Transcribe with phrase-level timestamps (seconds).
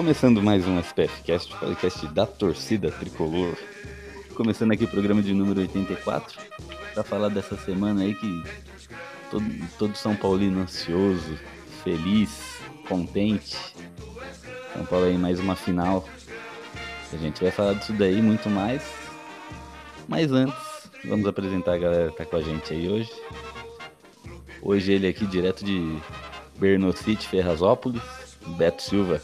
[0.00, 3.54] Começando mais um SPF Cast, podcast da torcida tricolor.
[4.34, 6.40] Começando aqui o programa de número 84,
[6.94, 8.42] para falar dessa semana aí que
[9.30, 9.44] todo,
[9.78, 11.38] todo São Paulino ansioso,
[11.84, 12.30] feliz,
[12.88, 13.58] contente.
[14.72, 16.08] São Paulo aí mais uma final.
[17.12, 18.82] A gente vai falar disso daí muito mais.
[20.08, 20.56] Mas antes,
[21.04, 23.12] vamos apresentar a galera que tá com a gente aí hoje.
[24.62, 25.94] Hoje ele aqui direto de
[26.56, 28.00] Bernocite, Ferrazópolis,
[28.56, 29.20] Beto Silva.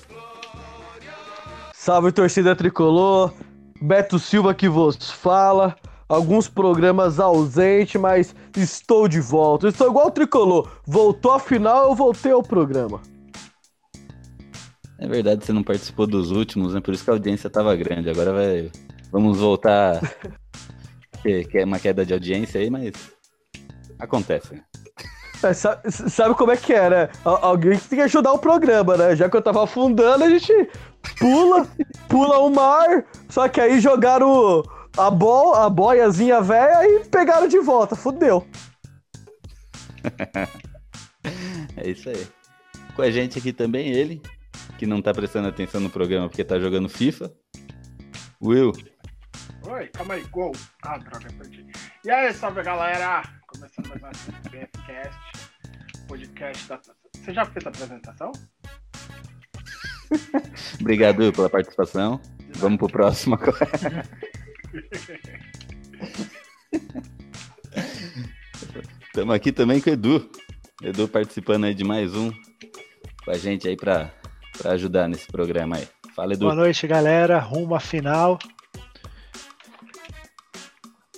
[1.86, 3.32] Salve torcida tricolor,
[3.80, 5.76] Beto Silva que vos fala.
[6.08, 9.68] Alguns programas ausente, mas estou de volta.
[9.68, 10.68] Estou igual o tricolor.
[10.84, 13.00] Voltou a final, eu voltei ao programa.
[14.98, 16.80] É verdade, você não participou dos últimos, né?
[16.80, 18.10] Por isso que a audiência tava grande.
[18.10, 18.68] Agora vai.
[19.12, 20.00] Vamos voltar.
[21.22, 22.94] que, é uma queda de audiência aí, mas.
[24.00, 24.56] Acontece.
[24.56, 24.62] né?
[25.40, 27.08] É, sa- sabe, como é que é, né?
[27.24, 29.14] Al- Alguém que tem que ajudar o programa, né?
[29.14, 30.52] Já que eu tava afundando, a gente
[31.18, 31.68] pula,
[32.08, 33.04] pula o mar.
[33.28, 34.62] Só que aí jogaram
[34.96, 37.96] a, bo a boiazinha velha e pegaram de volta.
[37.96, 38.46] Fudeu.
[41.76, 42.26] É isso aí.
[42.94, 44.22] Com a gente aqui também ele,
[44.78, 47.32] que não tá prestando atenção no programa porque tá jogando FIFA.
[48.42, 48.72] Will.
[49.68, 50.52] Oi, calma aí, gol.
[50.82, 51.66] Ah, droga, perdi.
[52.04, 53.22] E aí, salve galera!
[53.48, 55.18] Começando mais um BFcast,
[56.06, 56.81] podcast da.
[57.14, 58.32] Você já fez a apresentação?
[60.81, 62.21] Obrigado pela participação.
[62.55, 64.05] Vamos pro próximo agora.
[69.06, 70.31] Estamos aqui também com o Edu.
[70.83, 72.31] Edu participando aí de mais um
[73.25, 74.12] com a gente aí pra,
[74.59, 75.89] pra ajudar nesse programa aí.
[76.15, 76.44] Fala, Edu.
[76.44, 77.38] Boa noite, galera.
[77.38, 78.38] Rumo à final.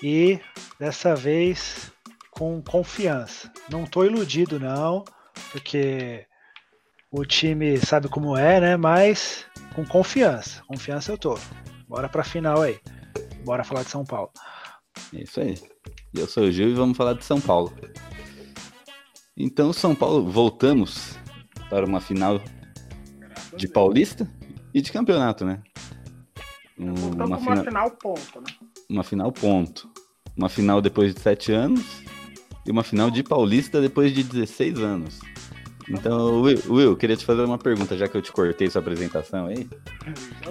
[0.03, 0.39] E
[0.79, 1.93] dessa vez
[2.31, 3.53] com confiança.
[3.69, 5.05] Não tô iludido, não,
[5.51, 6.25] porque
[7.11, 8.77] o time sabe como é, né?
[8.77, 10.63] Mas com confiança.
[10.67, 11.39] Confiança eu tô.
[11.89, 12.79] Bora pra final aí.
[13.45, 14.31] Bora falar de São Paulo.
[15.15, 15.55] É isso aí.
[16.15, 17.73] Eu sou o Gil e vamos falar de São Paulo.
[19.37, 21.17] Então, São Paulo, voltamos
[21.71, 22.41] para uma final
[23.57, 24.29] de Paulista
[24.75, 25.63] e de campeonato, né?
[26.79, 28.47] Um- uma, uma fina- final ponto, né?
[28.91, 29.91] uma final ponto.
[30.37, 31.85] Uma final depois de sete anos
[32.67, 35.19] e uma final de Paulista depois de 16 anos.
[35.91, 39.47] Então, Will, Will, queria te fazer uma pergunta, já que eu te cortei sua apresentação
[39.47, 39.69] aí.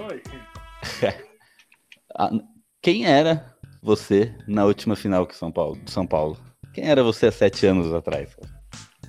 [0.10, 0.24] Oi.
[2.20, 2.32] Ah,
[2.82, 6.36] Quem era você na última final que São Paulo, de São Paulo?
[6.74, 8.36] Quem era você há sete anos atrás?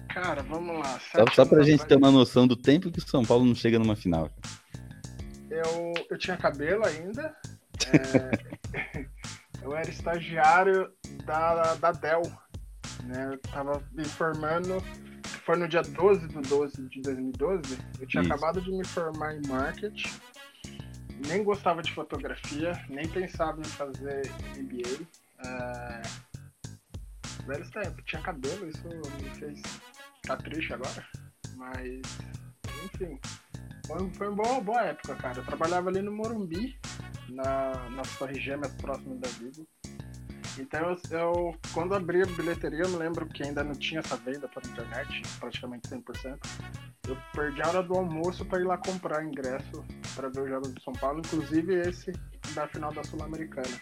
[0.08, 0.98] Cara, vamos lá.
[1.12, 3.54] Só, só pra gente ter atrás, uma noção do tempo que o São Paulo não
[3.54, 4.28] chega numa final.
[5.50, 7.34] Eu, eu tinha cabelo ainda.
[7.94, 9.06] é,
[9.62, 10.90] eu era estagiário
[11.24, 12.22] da, da Dell.
[13.04, 13.30] Né?
[13.32, 14.82] Eu tava me formando.
[15.44, 17.78] Foi no dia 12 de 12 de 2012.
[18.00, 18.32] Eu tinha Isso.
[18.32, 20.08] acabado de me formar em marketing.
[21.26, 25.06] Nem gostava de fotografia, nem pensava em fazer MBA.
[25.44, 26.02] É...
[27.46, 29.62] Velhos tempos, tinha cabelo, isso me fez
[30.20, 31.06] ficar triste agora.
[31.56, 32.02] Mas,
[32.84, 33.18] enfim,
[33.86, 35.38] foi, foi uma boa, boa época, cara.
[35.38, 36.78] Eu trabalhava ali no Morumbi,
[37.30, 39.66] na, na Torre Gêmea, próximo da Vigo.
[40.58, 44.16] Então, eu, eu- quando abri a bilheteria, eu me lembro que ainda não tinha essa
[44.16, 46.38] venda pela internet, praticamente 100%.
[47.06, 50.74] Eu perdi a hora do almoço para ir lá comprar ingresso para ver os Jogos
[50.74, 52.12] de São Paulo, inclusive esse
[52.54, 53.80] da final da Sul-Americana.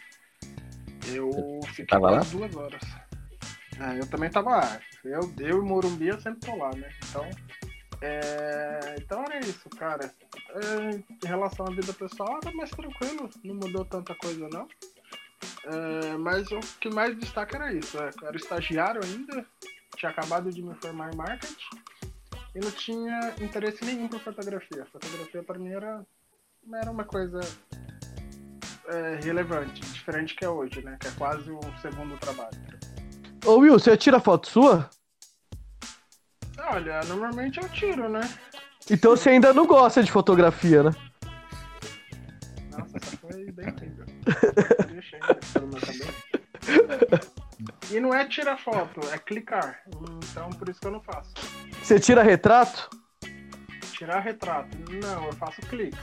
[1.13, 2.21] Eu fiquei tava lá?
[2.21, 2.83] duas horas.
[3.81, 4.81] É, eu também tava lá.
[5.05, 6.89] Eu, eu e Morumbi eu sempre tô lá, né?
[7.09, 7.29] Então,
[8.01, 10.13] é, então era isso, cara.
[10.51, 14.67] É, em relação à vida pessoal, era mais tranquilo, não mudou tanta coisa não.
[15.65, 17.99] É, mas o que mais destaca era isso.
[17.99, 19.45] é, eu era estagiário ainda,
[19.97, 21.81] tinha acabado de me formar em marketing
[22.55, 24.87] e não tinha interesse nenhum por fotografia.
[24.93, 26.07] Fotografia para mim era,
[26.75, 27.41] era uma coisa
[28.89, 30.97] é, relevante, diferente que é hoje, né?
[31.01, 32.57] Que é quase um segundo trabalho.
[33.45, 34.89] Ô Will, você tira foto sua?
[36.59, 38.21] Olha, normalmente eu tiro, né?
[38.91, 40.91] Então você ainda não gosta de fotografia, né?
[42.71, 43.67] Nossa, essa foi bem.
[45.11, 47.37] Deixa aí, pelo meu cabelo.
[47.91, 49.81] E não é tirar foto, é clicar.
[50.31, 51.33] Então por isso que eu não faço.
[51.83, 52.91] Você tira retrato?
[53.93, 54.77] Tirar retrato.
[54.91, 55.99] Não, eu faço cliques.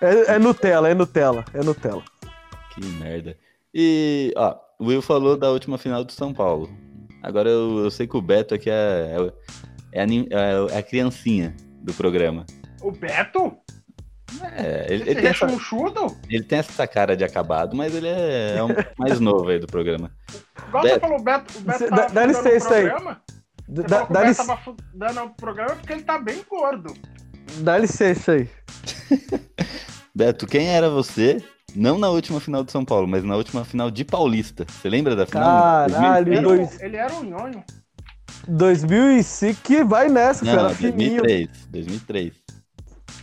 [0.00, 2.02] É, é Nutella, é Nutella, é Nutella.
[2.74, 3.36] Que merda.
[3.74, 6.70] E, ó, o Will falou da última final do São Paulo.
[7.22, 9.16] Agora eu, eu sei que o Beto aqui é,
[9.92, 12.46] é, é, a, é- é a criancinha do programa.
[12.80, 13.56] O Beto?
[14.42, 15.46] É, ele, ele tem essa,
[16.28, 18.68] ele tem essa cara de acabado, mas ele é, é um
[18.98, 20.10] mais novo aí do programa.
[20.68, 20.94] Igual Beto.
[20.94, 22.88] você falou, o Beto, o Beto Cê- tava dá- licença aí.
[22.88, 23.20] programa.
[23.68, 26.18] Você Dá, falou que dá o Beto lic- tava fudando o programa porque ele tá
[26.18, 26.94] bem gordo.
[27.58, 28.48] dá licença aí.
[30.14, 31.42] Beto, quem era você?
[31.74, 34.64] Não na última final de São Paulo, mas na última final de Paulista.
[34.66, 35.88] Você lembra da final?
[35.90, 36.40] Caralho, Ele, 2003?
[36.40, 37.64] era um- dois- ele era um nhonho.
[38.48, 41.22] 2005, que vai nessa, Não, era fininho.
[41.68, 42.32] 2003.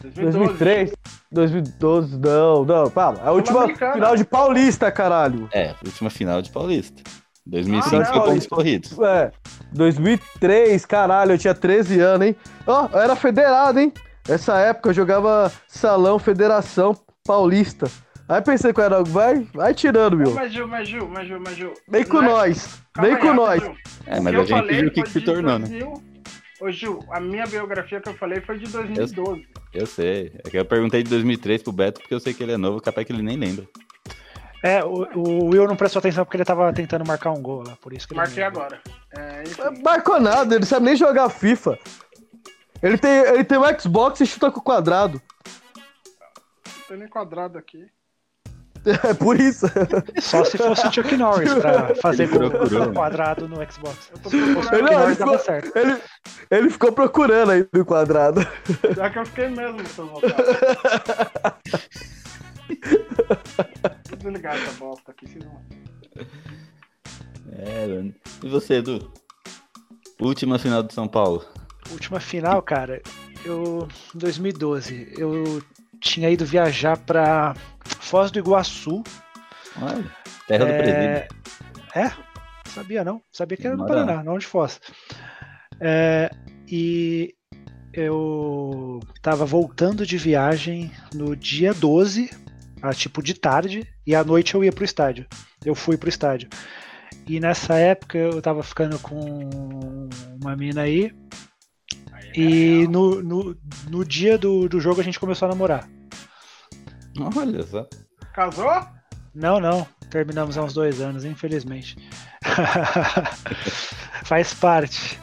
[0.10, 0.34] 2003.
[0.34, 0.94] 2003,
[1.32, 3.20] 2012, não, não, calma.
[3.24, 5.48] A última final de Paulista, caralho.
[5.54, 7.02] É, última final de Paulista.
[7.46, 9.00] 2005 Ah, foi pontos corridos.
[9.00, 9.32] É,
[9.74, 12.36] 2003, caralho, eu tinha 13 anos, hein?
[12.66, 13.92] Ó, eu era federado, hein?
[14.28, 16.96] Essa época eu jogava salão Federação
[17.26, 17.90] Paulista.
[18.28, 20.34] Aí pensei que eu era, vai, vai tirando, meu.
[20.34, 21.74] Mas Gil, mas Gil, mas Gil, mas Gil.
[21.90, 23.62] Vem com é- nós, vem aí, com nós.
[24.08, 25.68] É, mas a gente viu o que, que se tornou, né?
[26.64, 26.68] 2000.
[26.68, 29.48] Ô Gil, a minha biografia que eu falei foi de 2012.
[29.74, 30.32] Eu sei.
[30.44, 32.82] É que eu perguntei de 2003 pro Beto porque eu sei que ele é novo,
[32.82, 33.68] capaz que ele nem lembra.
[34.64, 37.76] É, o, o Will não prestou atenção porque ele tava tentando marcar um gol lá,
[37.76, 38.82] por isso que ele Marquei agora.
[39.12, 39.82] É, enfim.
[39.84, 41.78] Marcou nada, ele não sabe nem jogar FIFA.
[42.82, 45.22] Ele tem, ele tem um Xbox e chuta com o quadrado.
[46.66, 47.88] Não tem nem quadrado aqui.
[48.86, 49.66] É por isso.
[50.22, 54.12] Só se fosse o Chuck Norris pra fazer Ele procurou, quadrado no Xbox.
[54.32, 55.78] Não, ele Norris dava ficou- certo.
[55.78, 55.98] Ele,
[56.52, 58.42] ele ficou procurando aí no quadrado.
[58.96, 59.78] Já que eu fiquei mesmo.
[64.10, 65.62] Vou desligar essa bosta aqui, vão.
[67.58, 68.14] É, mano.
[68.44, 69.12] E você, Edu?
[70.20, 71.46] Última final de São Paulo.
[71.92, 73.02] Última final, cara,
[73.46, 73.88] eu.
[74.16, 75.62] Em 2012, eu
[76.00, 77.54] tinha ido viajar pra
[78.14, 79.02] Foz do Iguaçu.
[79.82, 80.06] Olha,
[80.48, 81.02] terra do presídio.
[81.02, 81.28] É,
[81.96, 82.12] é?
[82.68, 83.20] Sabia não.
[83.32, 83.88] Sabia que era lá.
[83.88, 84.80] Paraná, não de Foz.
[85.82, 86.30] É,
[86.68, 87.34] e
[87.92, 92.30] eu tava voltando de viagem no dia 12,
[92.84, 95.26] a tipo de tarde, e à noite eu ia pro estádio.
[95.66, 96.50] Eu fui pro estádio.
[97.28, 100.08] E nessa época eu tava ficando com
[100.40, 101.12] uma mina aí.
[102.36, 103.58] E no, no,
[103.90, 105.90] no dia do, do jogo a gente começou a namorar.
[107.36, 107.88] Olha só.
[108.34, 108.86] Casou?
[109.34, 109.88] Não, não.
[110.10, 111.98] Terminamos há uns dois anos, infelizmente.
[114.26, 115.20] Faz parte.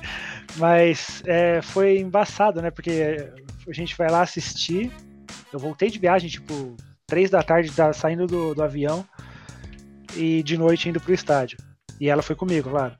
[0.57, 2.71] Mas é, foi embaçado, né?
[2.71, 3.31] Porque
[3.69, 4.93] a gente vai lá assistir.
[5.53, 6.77] Eu voltei de viagem, tipo,
[7.07, 9.05] três da tarde, saindo do, do avião.
[10.17, 11.59] E de noite indo pro estádio.
[12.01, 12.97] E ela foi comigo, claro.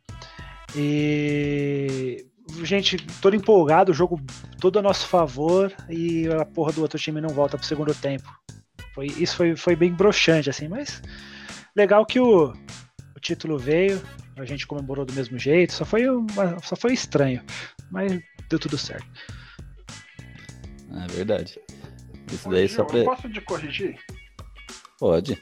[0.77, 2.27] E.
[2.65, 4.21] Gente, todo empolgado, o jogo
[4.61, 5.73] todo a nosso favor.
[5.89, 8.29] E a porra do outro time não volta pro segundo tempo.
[8.95, 11.01] Foi, isso foi, foi bem broxante, assim, mas
[11.77, 12.53] legal que o,
[13.17, 14.01] o título veio,
[14.37, 17.43] a gente comemorou do mesmo jeito, só foi, uma- só foi estranho,
[17.91, 19.07] mas deu tudo certo.
[20.93, 21.61] É verdade.
[22.33, 23.05] Isso daí Gil, só eu pra...
[23.05, 23.99] posso te corrigir?
[24.99, 25.41] Pode.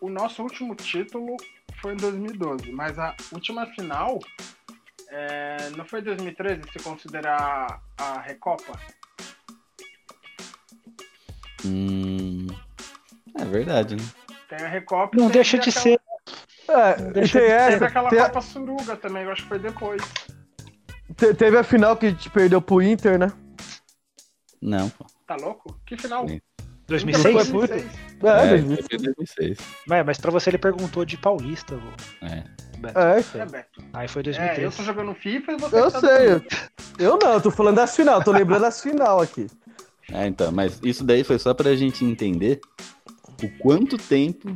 [0.00, 1.36] O nosso último título
[1.80, 4.18] foi em 2012, mas a última final
[5.08, 8.78] é, não foi em 2013, se considerar a Recopa?
[11.64, 12.19] Hum...
[13.38, 14.02] É verdade, né?
[14.48, 16.00] Tem a Recopa e Não deixa de aquela- ser.
[16.68, 20.02] É, Deixa tem de essa, Teve aquela Copa Suruga também, eu acho que foi depois.
[21.16, 23.32] te- teve a final que a gente perdeu pro Inter, né?
[24.62, 25.06] Não, pô.
[25.26, 25.80] Tá louco?
[25.86, 26.28] Que final?
[26.28, 26.40] Sim.
[26.86, 27.22] 2006?
[27.48, 27.72] Foi muito.
[27.72, 27.86] Seis.
[28.22, 29.58] É, É, dois- foi 2006.
[29.86, 31.90] Mas, mas pra você ele perguntou de Paulista, vô.
[32.26, 32.44] É.
[32.78, 32.98] Beto.
[32.98, 33.46] é, É, cara.
[33.46, 33.82] Beto.
[33.92, 34.62] Aí foi É, 2003.
[34.62, 36.10] eu tô jogando FIFA e você Eu tá sei.
[36.10, 36.56] Eu, dormindo.
[36.98, 39.46] eu não, eu tô falando das final, tô lembrando das final aqui.
[40.12, 42.60] É, então, mas isso daí foi só pra gente entender
[43.46, 44.54] o quanto tempo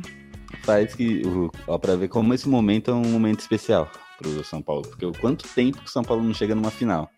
[0.63, 1.21] faz que.
[1.67, 4.83] Ó, pra ver como esse momento é um momento especial pro São Paulo.
[4.83, 7.09] Porque o quanto tempo que o São Paulo não chega numa final.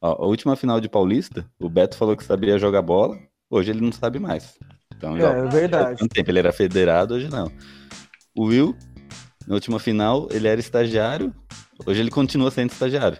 [0.00, 3.16] Ó, a última final de Paulista, o Beto falou que sabia jogar bola,
[3.50, 4.58] hoje ele não sabe mais.
[4.94, 5.98] Então, já, É, verdade.
[5.98, 7.50] tanto tempo ele era federado, hoje não.
[8.34, 8.76] O Will,
[9.46, 11.34] na última final, ele era estagiário,
[11.86, 13.18] hoje ele continua sendo estagiário.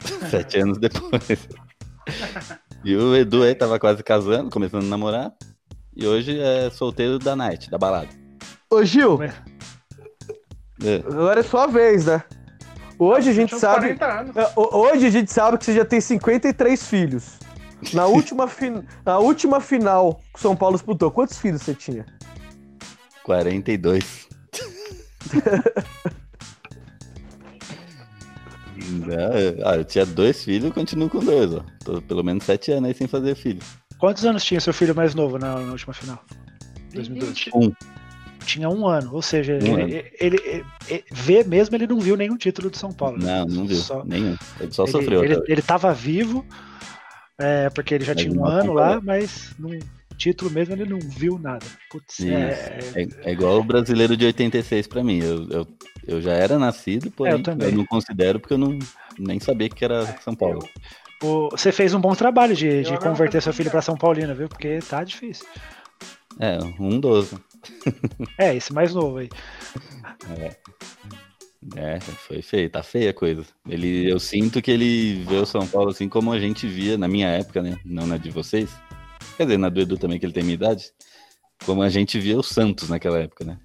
[0.30, 1.48] Sete anos depois.
[2.84, 5.32] E o Edu aí tava quase casando, começando a namorar.
[5.96, 8.08] E hoje é solteiro da night, da balada.
[8.70, 9.32] Ô, Gil, É.
[11.06, 12.22] agora é sua vez, né?
[12.98, 13.94] Hoje a gente sabe.
[13.94, 14.36] 40 anos.
[14.36, 17.38] É, ho- Hoje a gente sabe que você já tem 53 filhos.
[17.92, 18.82] Na última, fin...
[19.04, 22.04] Na última final que o São Paulo disputou, quantos filhos você tinha?
[23.24, 24.26] 42.
[29.64, 31.60] Ah, eu tinha dois filhos e continuo com dois, ó.
[31.84, 33.60] Tô pelo menos sete anos aí sem fazer filho.
[33.98, 36.22] Quantos anos tinha seu filho mais novo na, na última final?
[36.92, 37.50] 2012.
[37.54, 37.72] Um.
[38.44, 42.16] Tinha um ano, ou seja, Um ele, ele, ele- ele- vê mesmo, ele não viu
[42.16, 43.18] nenhum título de São Paulo.
[43.18, 43.76] Não, não viu.
[43.76, 44.36] Só- Nenhum.
[44.60, 45.24] Ele só sofreu.
[45.24, 46.46] Ele, ele tava vivo,
[47.38, 49.76] é, porque ele já Mas tinha um não ano lá, mas no
[50.16, 51.66] título mesmo ele não viu nada.
[51.90, 55.18] Putz, é, É, é igual o brasileiro de 86 pra mim.
[55.20, 55.66] Eu, eu,
[56.06, 57.72] eu já era nascido, porém É, eu eu, também.
[57.72, 58.78] não considero porque eu não
[59.18, 60.66] nem sabia que era São Paulo.
[61.22, 64.48] O- você fez um bom trabalho de, de converter seu filho pra São Paulina, viu?
[64.48, 65.46] Porque tá difícil.
[66.38, 67.36] É, um 12.
[68.38, 69.28] É, esse mais novo aí.
[71.74, 73.44] É, foi feio, tá feia a coisa.
[73.68, 77.08] Ele, eu sinto que ele vê o São Paulo assim como a gente via na
[77.08, 77.76] minha época, né?
[77.84, 78.70] Não na de vocês.
[79.36, 80.92] Quer dizer, na do Edu também, que ele tem minha idade.
[81.64, 83.58] Como a gente via o Santos naquela época, né?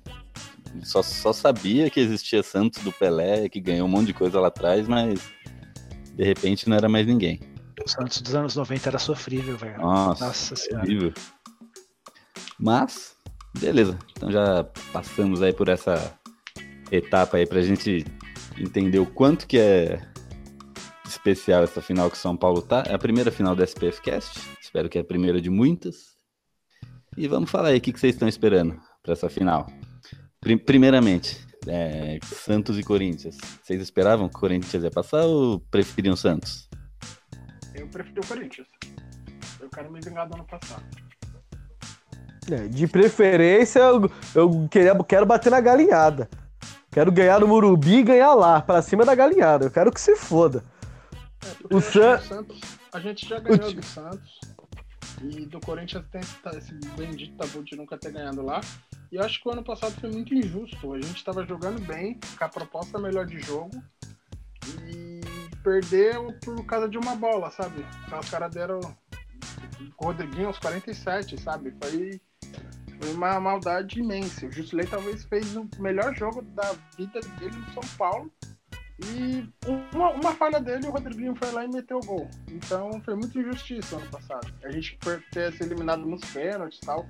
[0.74, 4.40] Ele Só, só sabia que existia Santos do Pelé, que ganhou um monte de coisa
[4.40, 5.20] lá atrás, mas
[6.16, 7.40] de repente não era mais ninguém.
[7.84, 9.80] O Santos dos anos 90 era sofrível, velho.
[9.82, 10.86] Nossa, Nossa senhora.
[10.86, 11.14] horrível.
[12.60, 13.16] Mas,
[13.60, 13.98] beleza.
[14.12, 14.64] Então já
[14.94, 16.16] passamos aí por essa
[16.92, 18.06] etapa aí pra gente
[18.58, 20.00] entender o quanto que é
[21.08, 22.84] especial essa final que o São Paulo tá.
[22.88, 24.40] É a primeira final da SPF Cast.
[24.62, 26.12] Espero que é a primeira de muitas.
[27.18, 29.68] E vamos falar aí o que, que vocês estão esperando pra essa final.
[30.40, 33.38] Pri- primeiramente, é, Santos e Corinthians.
[33.64, 36.70] Vocês esperavam que o Corinthians ia passar ou preferiam Santos?
[37.74, 38.68] Eu preferi o Corinthians.
[39.60, 40.84] Eu quero me vingar do ano passado.
[42.52, 46.28] É, de preferência, eu, eu queria, quero bater na galinhada.
[46.92, 49.66] Quero ganhar no Murubi e ganhar lá, pra cima da galinhada.
[49.66, 50.64] Eu quero que se foda.
[51.46, 54.40] É, O San- o Santos, a gente já ganhou ti- do Santos.
[55.24, 58.60] E do Corinthians tem esse, esse bendito tabu de nunca ter ganhado lá.
[59.12, 60.94] E eu acho que o ano passado foi muito injusto.
[60.94, 63.72] A gente tava jogando bem, com a proposta melhor de jogo.
[64.88, 65.20] E
[65.64, 67.86] perdeu por causa de uma bola, sabe?
[68.20, 71.74] Os caras deram o Rodriguinho aos 47, sabe?
[71.82, 72.22] Foi,
[73.14, 74.46] uma maldade imensa.
[74.46, 78.32] O Jusilei talvez fez o melhor jogo da vida dele no São Paulo.
[79.04, 79.50] E
[79.94, 82.30] uma, uma falha dele, o Rodriguinho foi lá e meteu o gol.
[82.48, 84.54] Então foi muito injustiça ano passado.
[84.64, 84.98] A gente
[85.32, 87.08] ter se eliminado nos pênaltis e tal,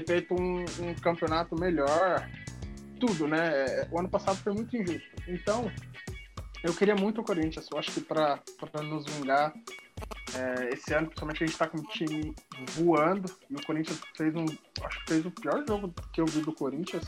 [0.00, 2.28] ter feito um, um campeonato melhor,
[3.00, 3.64] tudo, né?
[3.66, 5.08] É, O ano passado foi muito injusto.
[5.28, 5.70] Então,
[6.62, 7.68] eu queria muito o Corinthians.
[7.70, 8.40] Eu acho que para
[8.82, 9.54] nos vingar,
[10.34, 12.34] é, esse ano, principalmente, a gente tá com o time
[12.74, 13.30] voando.
[13.50, 14.46] E o Corinthians fez um.
[14.82, 17.04] Acho que fez o pior jogo que eu vi do Corinthians.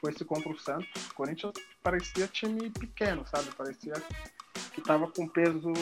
[0.00, 0.88] Foi esse contra o Santos.
[1.10, 1.52] O Corinthians
[1.82, 3.50] parecia time pequeno, sabe?
[3.56, 3.94] Parecia
[4.72, 5.72] que tava com o peso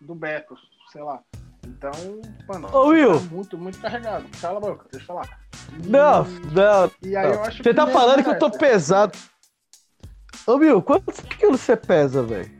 [0.00, 0.56] do Beto,
[0.92, 1.20] sei lá.
[1.66, 1.90] Então,
[2.48, 3.18] mano, Ô, Will.
[3.18, 4.26] tá muito, muito carregado.
[4.40, 5.41] Cala a boca, deixa eu falar.
[5.86, 6.90] Não, não.
[7.02, 9.16] E aí eu acho Você tá que falando que eu tô pesado.
[10.46, 12.50] Ô, Will, quantos quilos você pesa, velho?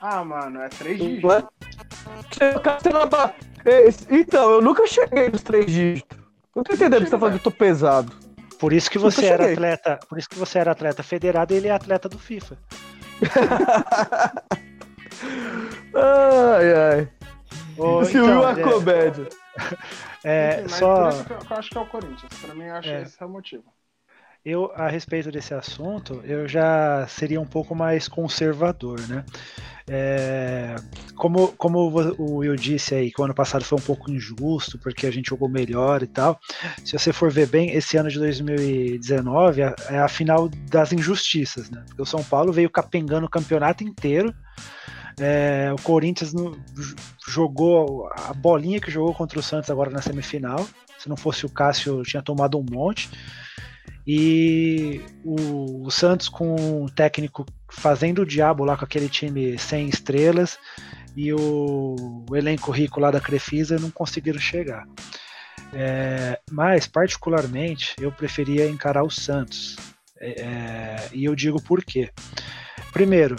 [0.00, 1.22] Ah, mano, é três dígitos.
[1.22, 1.44] Não é?
[2.30, 2.52] Você-
[2.82, 6.18] você não ba- É, Então, eu nunca cheguei nos três dígitos.
[6.56, 8.12] Não tô entendendo que você tá falando que eu tô pesado.
[8.58, 9.54] Por isso que Nunca você era cheguei.
[9.54, 12.56] atleta, por isso que você era atleta federado e ele é atleta do FIFA.
[15.94, 17.08] Ai, ai.
[17.76, 19.28] Ô, Esse então, Will é é, comédia.
[20.24, 22.32] é, Enfim, mas só por isso que eu, que eu acho que é o Corinthians.
[22.40, 22.96] Pra mim, eu acho É.
[23.02, 23.64] que esse é o motivo.
[24.44, 29.24] eu a respeito desse assunto, eu já seria um pouco mais conservador, né?
[29.92, 30.76] É,
[31.16, 35.06] como, como o Will disse aí, que o ano passado foi um pouco injusto, porque
[35.06, 36.38] a gente jogou melhor e tal.
[36.84, 41.68] Se você for ver bem, esse ano de 2019 é é a final das injustiças,
[41.70, 41.82] né?
[41.88, 44.32] Porque o São Paulo veio capengando o campeonato inteiro.
[45.20, 46.58] É, o Corinthians no-
[47.28, 50.66] jogou a bolinha que jogou contra o Santos agora na semifinal.
[50.98, 53.08] Se não fosse o Cássio, tinha tomado um monte.
[54.06, 59.88] E o, o Santos com o técnico fazendo o diabo lá com aquele time sem
[59.88, 60.58] estrelas
[61.16, 64.84] e o, o elenco rico lá da Crefisa não conseguiram chegar.
[65.72, 69.76] É, mas, particularmente, eu preferia encarar o Santos.
[70.20, 72.10] É, é, e eu digo por quê.
[72.92, 73.36] Primeiro,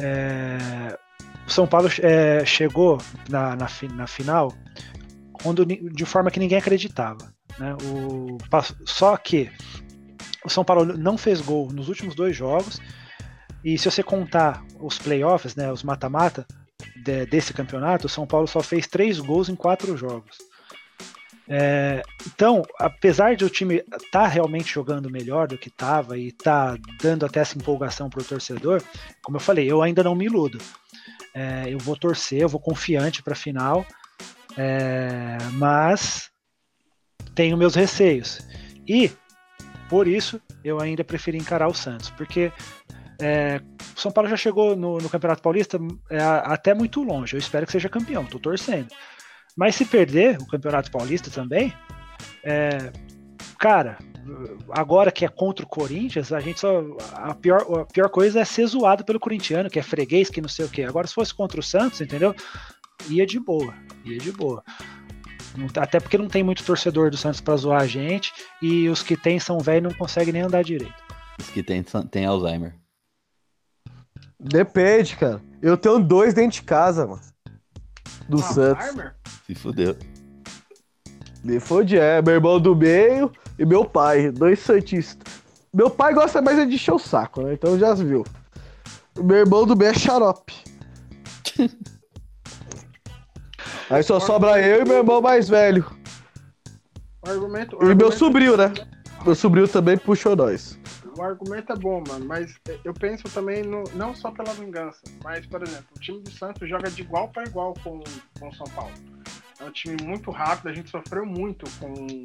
[0.00, 0.98] é,
[1.46, 4.52] o São Paulo é, chegou na, na, na final
[5.32, 7.32] quando, de forma que ninguém acreditava.
[7.58, 7.74] Né?
[7.84, 8.38] O,
[8.84, 9.50] só que
[10.44, 12.80] o São Paulo não fez gol nos últimos dois jogos.
[13.64, 16.46] E se você contar os playoffs, né, os mata-mata
[17.04, 20.36] de- desse campeonato, o São Paulo só fez três gols em quatro jogos.
[21.48, 26.76] É, então, apesar de o time estar realmente jogando melhor do que estava e tá
[27.00, 28.82] dando até essa empolgação para o torcedor,
[29.22, 30.58] como eu falei, eu ainda não me iludo.
[31.34, 33.86] É, eu vou torcer, eu vou confiante para a final,
[34.56, 36.30] é, mas
[37.34, 38.40] tenho meus receios.
[38.86, 39.10] E
[39.88, 42.52] por isso eu ainda preferi encarar o Santos, porque
[43.24, 43.60] É,
[43.94, 45.78] São Paulo já chegou no, no Campeonato Paulista
[46.10, 47.36] é, até muito longe.
[47.36, 48.88] Eu espero que seja campeão, tô torcendo.
[49.56, 51.72] Mas se perder o Campeonato Paulista também,
[52.42, 52.90] é,
[53.60, 53.98] cara,
[54.70, 56.82] agora que é contra o Corinthians, a gente só.
[57.14, 60.48] A pior, a pior coisa é ser zoado pelo corintiano, que é freguês, que não
[60.48, 60.82] sei o quê.
[60.84, 62.34] Agora, se fosse contra o Santos, entendeu?
[63.08, 63.74] Ia de boa,
[64.04, 64.62] ia de boa.
[65.76, 69.16] Até porque não tem muito torcedor do Santos pra zoar a gente, e os que
[69.16, 70.94] tem são velhos e não conseguem nem andar direito.
[71.40, 72.74] Os que tem, tem Alzheimer.
[74.38, 75.40] Depende, cara.
[75.60, 77.20] Eu tenho dois dentro de casa, mano.
[78.28, 78.86] Do Ah, Santos.
[79.46, 79.96] Se fudeu.
[81.44, 82.22] Me fode, é.
[82.22, 84.30] Meu irmão do meio e meu pai.
[84.30, 85.42] Dois santistas.
[85.72, 87.54] Meu pai gosta mais é de encher o saco, né?
[87.54, 88.24] Então já viu.
[89.16, 90.54] Meu irmão do meio é xarope.
[93.90, 95.84] Aí só sobra eu e meu irmão mais velho.
[97.24, 98.72] O argumento, o E meu sobrinho, né?
[99.24, 100.78] Meu sobrinho também puxou nós.
[101.16, 105.44] O argumento é bom, mano, mas eu penso também no, não só pela vingança, mas,
[105.46, 108.00] por exemplo, o time do Santos joga de igual para igual com,
[108.40, 108.92] com o São Paulo.
[109.62, 112.24] É um time muito rápido, a gente sofreu muito com,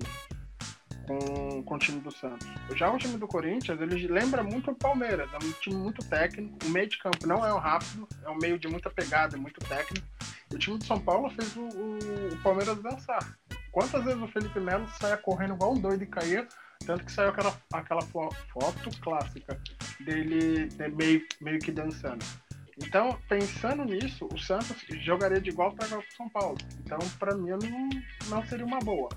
[1.05, 2.47] com, com o time do Santos.
[2.75, 6.57] Já o time do Corinthians, ele lembra muito o Palmeiras, é um time muito técnico,
[6.65, 9.59] o meio de campo não é um rápido, é um meio de muita pegada, muito
[9.67, 10.05] técnico.
[10.51, 13.37] E o time do São Paulo fez o, o, o Palmeiras dançar.
[13.71, 16.47] Quantas vezes o Felipe Melo saia correndo igual um doido e caía
[16.85, 19.59] tanto que saiu aquela, aquela fo- foto clássica
[19.99, 22.23] dele né, meio, meio que dançando.
[22.79, 26.57] Então, pensando nisso, o Santos jogaria de igual para o São Paulo.
[26.79, 27.89] Então, para mim, não,
[28.29, 29.09] não seria uma boa.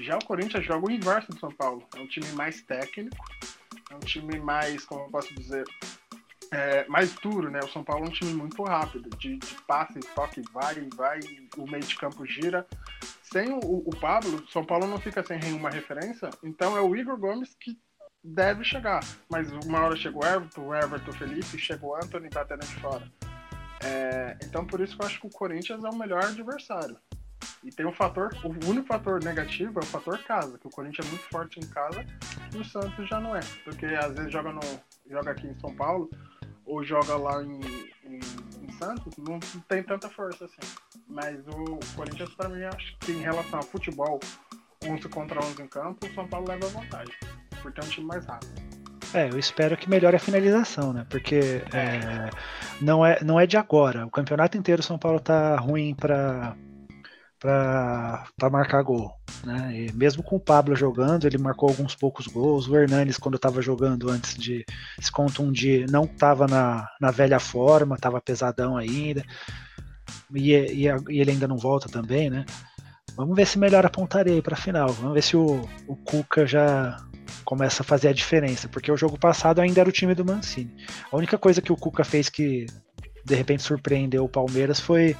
[0.00, 1.82] Já o Corinthians joga o inverso do São Paulo.
[1.96, 3.16] É um time mais técnico,
[3.90, 5.64] é um time mais, como eu posso dizer,
[6.52, 7.60] é, mais duro, né?
[7.62, 11.18] O São Paulo é um time muito rápido, de, de passe, toque, vai, vai,
[11.56, 12.66] o meio de campo gira.
[13.22, 17.18] Sem o, o Pablo, São Paulo não fica sem nenhuma referência, então é o Igor
[17.18, 17.78] Gomes que
[18.22, 19.00] deve chegar.
[19.30, 23.10] Mas uma hora chega o Everton, o Everton Felipe, chega o Anthony batendo de fora.
[23.84, 26.96] É, então por isso que eu acho que o Corinthians é o melhor adversário.
[27.62, 31.06] E tem um fator, o único fator negativo é o fator casa, que o Corinthians
[31.06, 32.04] é muito forte em casa
[32.54, 33.40] e o Santos já não é.
[33.64, 34.60] Porque às vezes joga, no,
[35.08, 36.10] joga aqui em São Paulo
[36.64, 37.60] ou joga lá em,
[38.04, 38.18] em,
[38.62, 40.76] em Santos, não tem tanta força assim.
[41.08, 44.20] Mas o Corinthians, pra mim, acho que em relação a futebol,
[44.84, 47.14] 11 contra 11 em campo, o São Paulo leva vantagem.
[47.62, 48.68] Por ter um time mais rápido.
[49.14, 51.06] É, eu espero que melhore a finalização, né?
[51.08, 52.28] Porque é,
[52.80, 54.06] não, é, não é de agora.
[54.06, 56.54] O campeonato inteiro o São Paulo tá ruim pra,
[57.38, 59.10] pra marcar gol.
[59.44, 59.86] Né?
[59.86, 62.68] E mesmo com o Pablo jogando, ele marcou alguns poucos gols.
[62.68, 64.64] O Hernanes, quando estava jogando antes de
[65.00, 69.24] se contundir, não estava na, na velha forma, estava pesadão ainda.
[70.34, 72.44] E, e, e ele ainda não volta também, né?
[73.16, 74.88] Vamos ver se melhora a pontaria aí pra final.
[74.90, 76.96] Vamos ver se o, o Cuca já
[77.44, 80.74] começa a fazer a diferença, porque o jogo passado ainda era o time do Mancini.
[81.10, 82.66] A única coisa que o Cuca fez que
[83.24, 85.16] de repente surpreendeu o Palmeiras foi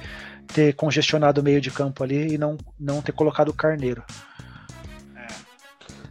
[0.47, 4.03] ter congestionado o meio de campo ali e não, não ter colocado o Carneiro.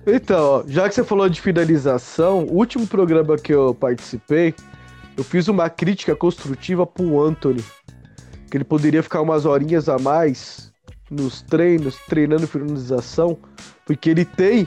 [0.06, 4.54] Então, ó, já que você falou de finalização, o último programa que eu participei,
[5.16, 7.62] eu fiz uma crítica construtiva pro Anthony.
[8.50, 10.72] Que ele poderia ficar umas horinhas a mais
[11.10, 13.38] nos treinos, treinando finalização,
[13.84, 14.66] porque ele tem.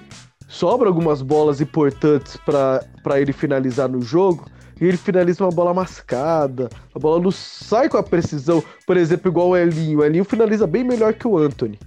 [0.51, 4.45] Sobra algumas bolas importantes pra ele finalizar no jogo.
[4.81, 6.69] E ele finaliza uma bola mascada.
[6.93, 8.61] A bola não sai com a precisão.
[8.85, 9.99] Por exemplo, igual o Elinho.
[9.99, 11.79] O Elinho finaliza bem melhor que o Anthony.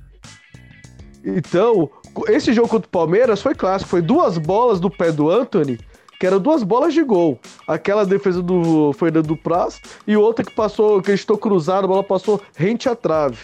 [1.22, 1.90] Então,
[2.26, 3.90] esse jogo contra o Palmeiras foi clássico.
[3.90, 5.78] Foi duas bolas do pé do Anthony,
[6.18, 7.38] que eram duas bolas de gol.
[7.68, 12.02] Aquela defesa do Fernando Praz e outra que passou, que ele estou cruzado, a bola
[12.02, 13.36] passou rente à trave.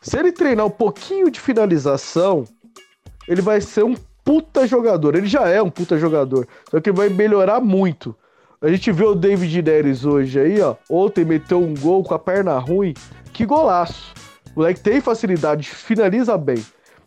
[0.00, 2.44] Se ele treinar um pouquinho de finalização,
[3.28, 5.14] ele vai ser um puta jogador.
[5.14, 8.14] Ele já é um puta jogador, só que ele vai melhorar muito.
[8.60, 10.74] A gente viu o David Neres hoje aí, ó.
[10.90, 12.94] Ontem meteu um gol com a perna ruim.
[13.32, 14.14] Que golaço.
[14.54, 16.64] O moleque tem facilidade, finaliza bem.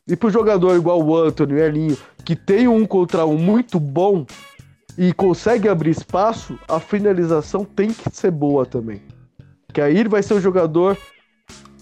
[0.08, 4.26] E pro jogador igual o Anthony, o Elinho, que tem um contra um muito bom
[4.98, 9.02] e consegue abrir espaço, a finalização tem que ser boa também.
[9.74, 10.98] Que aí ele vai ser um jogador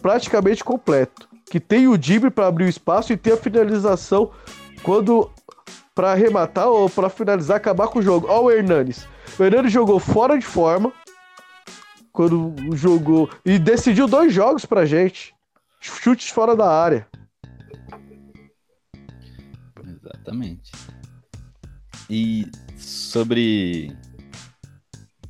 [0.01, 1.26] praticamente completo.
[1.49, 4.31] Que tem o drible para abrir o espaço e tem a finalização
[4.83, 5.31] quando
[5.95, 8.27] para arrematar ou para finalizar, acabar com o jogo.
[8.29, 9.07] Ó o Hernanes.
[9.39, 10.93] O Hernanes jogou fora de forma
[12.11, 15.33] quando jogou e decidiu dois jogos pra gente.
[15.79, 17.07] Chutes fora da área.
[19.85, 20.71] Exatamente.
[22.09, 23.95] E sobre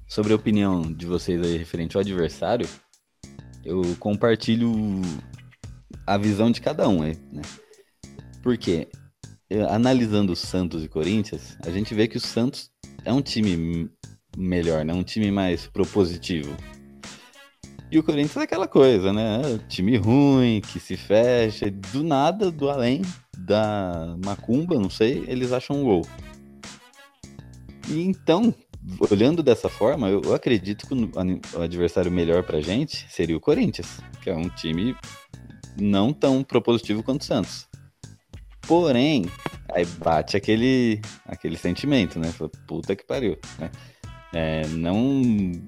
[0.07, 2.67] sobre a opinião de vocês aí referente ao adversário,
[3.63, 4.71] eu compartilho
[6.07, 7.11] a visão de cada um, né?
[8.41, 8.87] Porque
[9.49, 12.71] eh, analisando o Santos e Corinthians, a gente vê que o Santos
[13.03, 13.89] é um time
[14.37, 14.93] melhor, né?
[14.93, 16.55] Um time mais propositivo.
[17.91, 19.59] E o Corinthians é aquela coisa, né?
[19.67, 23.01] Time ruim, que se fecha, do nada, do além
[23.37, 26.01] da macumba, não sei, eles acham um gol.
[27.89, 28.53] E então,
[29.09, 34.29] olhando dessa forma, eu acredito que o adversário melhor pra gente seria o Corinthians, que
[34.29, 34.95] é um time
[35.79, 37.67] não tão propositivo quanto o Santos.
[38.67, 39.25] Porém,
[39.73, 42.33] aí bate aquele, aquele sentimento, né?
[42.67, 43.71] Puta que pariu, né?
[44.33, 45.21] É, não,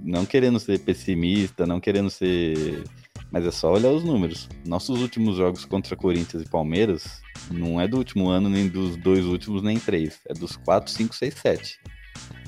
[0.03, 2.83] não querendo ser pessimista, não querendo ser.
[3.31, 4.49] Mas é só olhar os números.
[4.65, 9.25] Nossos últimos jogos contra Corinthians e Palmeiras não é do último ano, nem dos dois
[9.25, 10.19] últimos, nem três.
[10.27, 11.79] É dos 4, 5, 6, 7.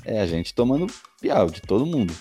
[0.04, 0.86] É a gente tomando
[1.20, 2.12] piau de todo mundo.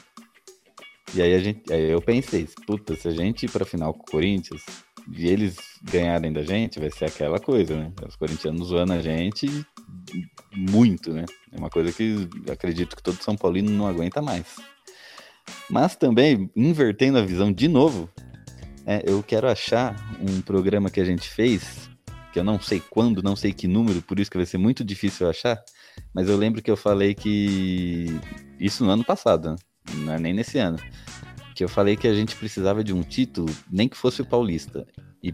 [1.14, 4.04] E aí, a gente, aí eu pensei, puta, se a gente ir pra final com
[4.04, 4.62] o Corinthians,
[5.10, 7.92] e eles ganharem da gente, vai ser aquela coisa, né?
[8.08, 9.48] Os corintianos zoando a gente
[10.56, 11.26] muito, né?
[11.52, 14.56] É uma coisa que acredito que todo São Paulino não aguenta mais.
[15.70, 18.10] Mas também, invertendo a visão de novo,
[18.86, 21.90] é, eu quero achar um programa que a gente fez,
[22.32, 24.84] que eu não sei quando, não sei que número, por isso que vai ser muito
[24.84, 25.62] difícil achar,
[26.14, 28.08] mas eu lembro que eu falei que.
[28.60, 29.56] Isso no ano passado, né?
[29.96, 30.78] não é nem nesse ano
[31.56, 34.88] que eu falei que a gente precisava de um título, nem que fosse o paulista.
[35.22, 35.34] E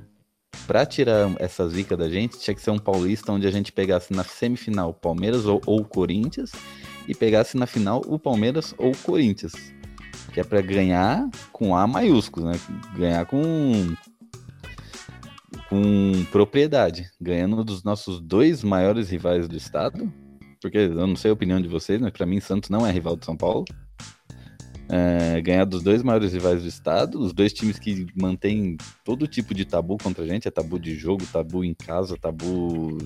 [0.66, 4.14] para tirar essa zica da gente, tinha que ser um paulista onde a gente pegasse
[4.14, 6.52] na semifinal Palmeiras ou, ou Corinthians
[7.08, 9.54] e pegasse na final o Palmeiras ou Corinthians.
[10.34, 12.60] Que é para ganhar com A maiúsculo, né?
[12.96, 13.96] Ganhar com
[15.70, 20.12] com propriedade, ganhando dos nossos dois maiores rivais do estado,
[20.62, 23.18] porque eu não sei a opinião de vocês, mas para mim Santos não é rival
[23.18, 23.66] de São Paulo
[24.90, 29.54] é, ganhar dos dois maiores rivais do estado, os dois times que mantêm todo tipo
[29.54, 32.98] de tabu contra a gente, é tabu de jogo, tabu em casa, tabu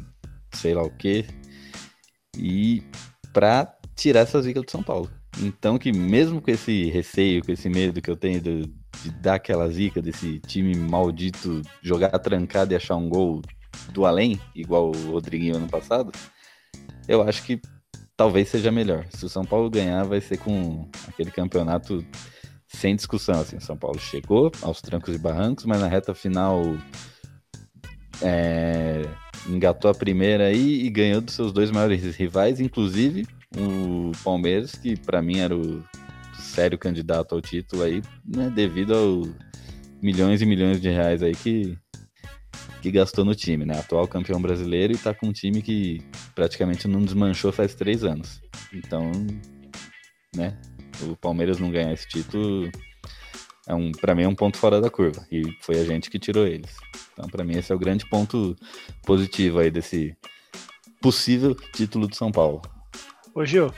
[0.54, 1.26] sei lá o quê,
[2.38, 2.84] e
[3.34, 5.10] para tirar essa zica do São Paulo.
[5.42, 8.62] Então que mesmo com esse receio, com esse medo que eu tenho de,
[9.02, 13.42] de dar aquela zica desse time maldito jogar trancado e achar um gol
[13.94, 16.12] do além, igual o Rodriguinho ano passado,
[17.08, 17.62] eu acho que
[18.22, 19.04] talvez seja melhor.
[19.10, 22.06] Se o São Paulo ganhar, vai ser com aquele campeonato
[22.68, 23.42] sem discussão.
[23.42, 26.62] Assim, o São Paulo chegou aos trancos e barrancos, mas na reta final
[28.22, 29.02] é,
[29.50, 33.26] engatou a primeira aí e ganhou dos seus dois maiores rivais, inclusive
[33.58, 35.84] o Palmeiras, que para mim era o
[36.40, 39.30] sério candidato ao título aí, né, devido aos
[40.00, 41.76] milhões e milhões de reais aí que
[42.82, 43.78] que gastou no time, né?
[43.78, 46.02] Atual campeão brasileiro e tá com um time que
[46.34, 48.42] praticamente não desmanchou faz três anos.
[48.74, 49.12] Então,
[50.36, 50.60] né?
[51.04, 52.70] O Palmeiras não ganhar esse título
[53.68, 56.20] é um, para mim é um ponto fora da curva e foi a gente que
[56.20, 56.76] tirou eles.
[57.14, 58.56] Então, para mim esse é o grande ponto
[59.04, 60.16] positivo aí desse
[61.02, 62.62] possível título de São Paulo.
[63.34, 63.74] Ô Gil,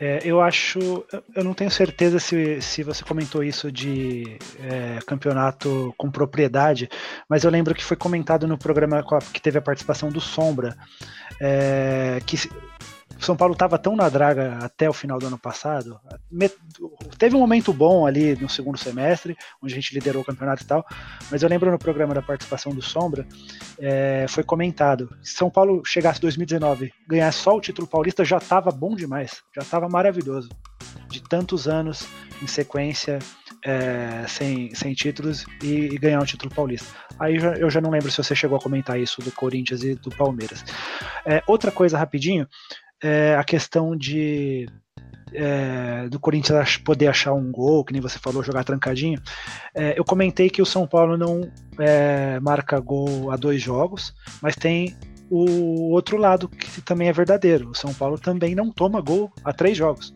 [0.00, 1.04] é, eu acho.
[1.34, 6.88] Eu não tenho certeza se, se você comentou isso de é, campeonato com propriedade,
[7.28, 10.76] mas eu lembro que foi comentado no programa que teve a participação do Sombra,
[11.40, 12.36] é, que
[13.18, 16.00] são Paulo estava tão na draga até o final do ano passado.
[17.18, 20.66] Teve um momento bom ali no segundo semestre, onde a gente liderou o campeonato e
[20.66, 20.86] tal,
[21.30, 23.26] mas eu lembro no programa da participação do Sombra,
[23.78, 28.70] é, foi comentado: se São Paulo chegasse 2019, ganhar só o título paulista já estava
[28.70, 30.48] bom demais, já estava maravilhoso.
[31.08, 32.06] De tantos anos
[32.42, 33.18] em sequência,
[33.64, 36.94] é, sem, sem títulos e, e, ganhar um título paulista.
[37.18, 39.94] Aí já, eu já, não lembro se você chegou a comentar isso do Corinthians e
[39.94, 40.64] do Palmeiras.
[41.26, 42.46] É, outra coisa rapidinho,
[43.02, 44.66] é, a questão de
[45.32, 49.20] é, do Corinthians poder achar um gol, que nem você falou, jogar trancadinho.
[49.74, 54.56] É, eu comentei que o São Paulo não é, marca gol a dois jogos, mas
[54.56, 54.96] tem
[55.30, 57.70] o outro lado que também é verdadeiro.
[57.70, 60.14] O São Paulo também não toma gol a três jogos.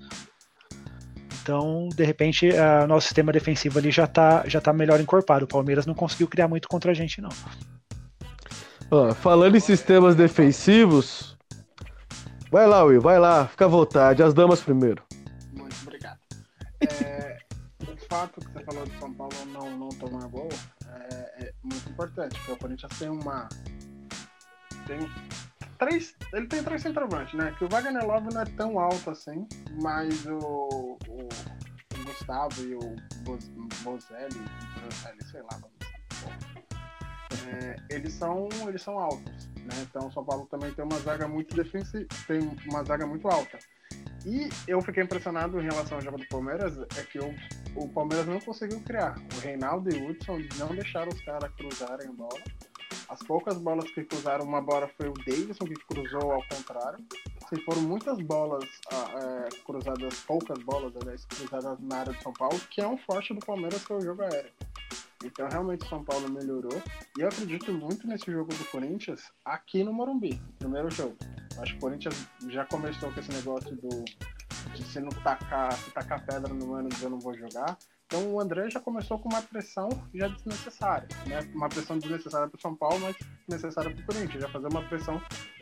[1.43, 2.49] Então, de repente,
[2.85, 5.45] o nosso sistema defensivo ali já está já tá melhor encorpado.
[5.45, 7.31] O Palmeiras não conseguiu criar muito contra a gente, não.
[9.17, 11.32] falando em sistemas defensivos,
[12.53, 14.23] Vai lá, Will, vai lá, fica à vontade.
[14.23, 15.03] As damas primeiro.
[15.55, 16.21] Muito obrigado.
[16.83, 17.39] É,
[17.81, 20.51] o fato que você falou de São Paulo não, não tomar gol
[20.87, 23.49] é, é muito importante, porque o Corinthians tem uma.
[24.87, 24.99] Tem
[25.79, 26.15] três.
[26.35, 27.55] Ele tem três centroavantes, né?
[27.57, 29.49] Que o Wagner Love não é tão alto assim,
[29.81, 31.29] mas o, o,
[32.05, 32.97] Gustavo e o
[33.83, 34.45] Bozelli,
[35.31, 35.59] sei lá,
[37.49, 39.52] é, eles são eles são altos.
[39.65, 39.87] Né?
[39.89, 43.59] Então o São Paulo também tem uma zaga muito defensiva, tem uma zaga muito alta.
[44.25, 47.35] E eu fiquei impressionado em relação ao jogo do Palmeiras, é que o,
[47.75, 49.17] o Palmeiras não conseguiu criar.
[49.37, 52.41] O Reinaldo e o Hudson não deixaram os caras cruzarem a bola.
[53.09, 57.05] As poucas bolas que cruzaram, uma bola foi o Davidson que cruzou ao contrário.
[57.45, 62.59] assim, foram muitas bolas é, cruzadas, poucas bolas, aliás, cruzadas na área de São Paulo,
[62.71, 64.53] que é um forte do Palmeiras, que é o jogo aéreo.
[65.25, 66.83] Então, realmente, o São Paulo melhorou.
[67.19, 71.17] E eu acredito muito nesse jogo do Corinthians aqui no Morumbi, primeiro jogo.
[71.59, 74.05] Acho que o Corinthians já começou com esse negócio do
[74.75, 77.77] de se não tacar, se tacar pedra no ânus eu não vou jogar.
[78.13, 81.41] Então o André já começou com uma pressão já desnecessária, né?
[81.55, 83.17] Uma pressão desnecessária para o São Paulo, mas
[83.49, 85.19] necessária para o Corinthians, já fazer uma pressão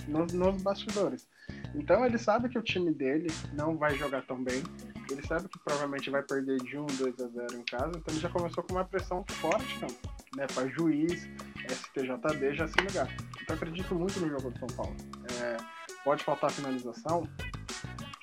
[0.08, 1.28] nos, nos bastidores.
[1.76, 4.64] Então ele sabe que o time dele não vai jogar tão bem,
[5.08, 8.20] ele sabe que provavelmente vai perder de 1, 2 a 0 em casa, então ele
[8.20, 9.88] já começou com uma pressão forte, então,
[10.36, 10.48] né?
[10.52, 11.28] Para juiz,
[11.68, 13.06] STJD já se ligar.
[13.40, 14.96] Então acredito muito no jogo do São Paulo.
[15.40, 15.56] É,
[16.02, 17.22] pode faltar finalização?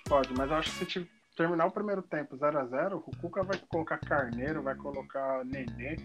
[0.04, 3.18] Pode, mas eu acho que se te- terminar o primeiro tempo 0 a 0 o
[3.18, 5.96] Cuca vai colocar Carneiro, vai colocar Nenê,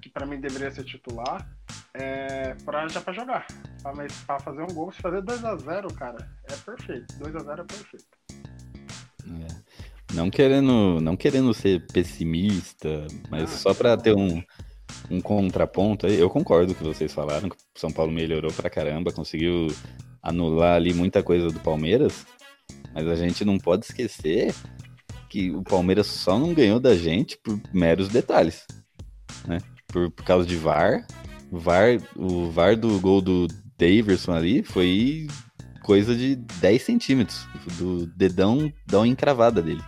[0.00, 1.46] que pra mim deveria ser titular,
[1.92, 3.46] é, pra, já pra jogar.
[4.26, 7.18] Pra fazer um gol, se fazer 2 a 0 cara, é perfeito.
[7.18, 8.06] 2 a 0 é perfeito.
[9.26, 9.64] É.
[10.14, 14.42] Não querendo, não querendo ser pessimista, mas Ah, só pra ter um,
[15.10, 18.52] um contraponto aí, eu concordo com o que vocês falaram, que o São Paulo melhorou
[18.52, 19.66] pra caramba, conseguiu
[20.22, 22.24] anular ali muita coisa do Palmeiras,
[22.94, 24.54] mas a gente não pode esquecer
[25.28, 28.64] que o Palmeiras só não ganhou da gente por meros detalhes,
[29.46, 29.58] né?
[29.88, 31.06] Por, por causa de VAR,
[31.50, 33.46] o VAR, o VAR do gol do
[33.78, 35.26] Daverson ali foi
[35.82, 37.46] coisa de 10 centímetros
[37.78, 39.82] do dedão da unha encravada dele.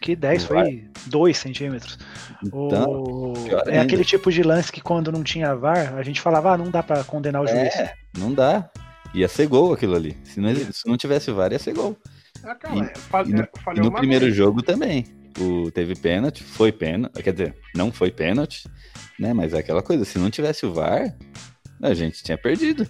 [0.00, 1.98] Que 10 foi 2 centímetros.
[2.42, 3.34] Então, O-
[3.66, 3.82] É ainda.
[3.82, 6.82] aquele tipo de lance que quando não tinha VAR, a gente falava, ah, não dá
[6.82, 7.74] pra condenar o juiz.
[7.74, 8.70] É, não dá.
[9.12, 10.16] Ia ser gol aquilo ali.
[10.24, 11.96] Se não, se não tivesse VAR, ia ser gol.
[12.44, 14.36] É, fa- E no, é, e no primeiro vez.
[14.36, 15.04] jogo também.
[15.38, 17.22] O, teve pênalti, foi pênalti.
[17.22, 18.68] Quer dizer, não foi pênalti,
[19.18, 19.32] né?
[19.32, 21.14] Mas é aquela coisa, se não tivesse o VAR,
[21.82, 22.86] a gente tinha perdido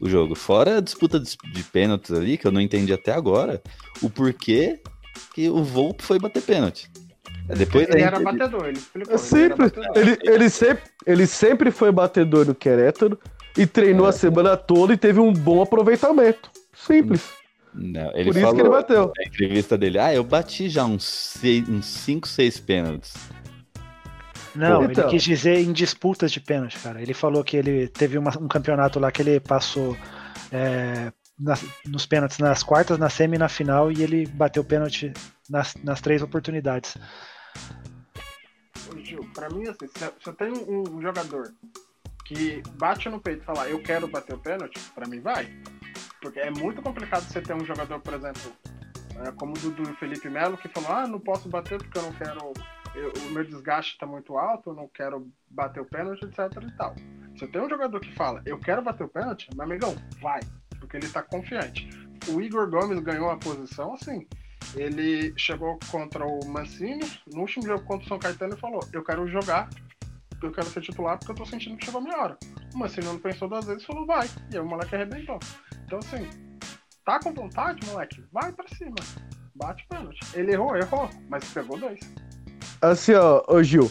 [0.00, 0.34] o jogo.
[0.34, 3.60] Fora a disputa de, de pênaltis ali, que eu não entendi até agora,
[4.00, 4.80] o porquê
[5.34, 6.88] que o Volpe foi bater pênalti.
[7.48, 9.14] É, Depois Ele aí era batedor, ele explicou.
[9.14, 9.96] É ele batedor.
[9.98, 13.18] Ele, ele, sempre, ele sempre foi batedor do Querétaro
[13.58, 14.10] e treinou É.
[14.10, 16.50] a semana toda e teve um bom aproveitamento.
[16.72, 17.39] Simples.
[17.74, 19.12] Não, ele Por isso falou que ele bateu.
[19.16, 21.04] na entrevista dele, ah, eu bati já uns
[21.82, 23.14] 5, 6 pênaltis.
[24.54, 25.04] Não, Então.
[25.04, 27.00] ele quis dizer em disputas de pênalti, cara.
[27.00, 29.96] Ele falou que ele teve uma- um campeonato lá que ele passou
[30.52, 35.12] é, nas- nos pênaltis nas quartas, na semi e na final, e ele bateu pênalti
[35.48, 36.96] nas, nas três oportunidades.
[39.04, 41.52] Gil, pra mim, assim, se se eu tenho um, um jogador
[42.26, 45.48] que bate no peito e fala, eu quero bater o pênalti, pra mim vai.
[46.20, 48.52] Porque é muito complicado você ter um jogador, por exemplo,
[49.26, 51.98] é, como o Dudu e o Felipe Melo, que falou, ah, não posso bater porque
[51.98, 52.52] eu não quero.
[52.94, 56.76] eu- o meu desgaste tá muito alto, eu não quero bater o pênalti, etc e
[56.76, 56.94] tal.
[57.38, 60.40] Se tenho um jogador que fala, eu quero bater o pênalti, meu amigão, vai.
[60.78, 61.88] Porque ele tá confiante.
[62.28, 64.26] O Igor Gomes ganhou a posição assim.
[64.74, 69.02] Ele chegou contra o Mancini, no último jogo contra o São Caetano, e falou: Eu
[69.04, 69.68] quero jogar,
[70.46, 72.38] eu quero ser titular porque eu tô sentindo que chegou a minha hora.
[72.74, 74.28] O Mancini não pensou duas vezes e falou: Vai.
[74.50, 75.38] E aí o moleque arrebentou.
[75.84, 76.28] Então, assim,
[77.04, 78.24] tá com vontade, moleque?
[78.32, 78.94] Vai pra cima.
[79.54, 80.20] Bate pênalti.
[80.34, 82.00] Ele errou, errou, mas pegou dois.
[82.80, 83.90] Assim, ó, ô Gil.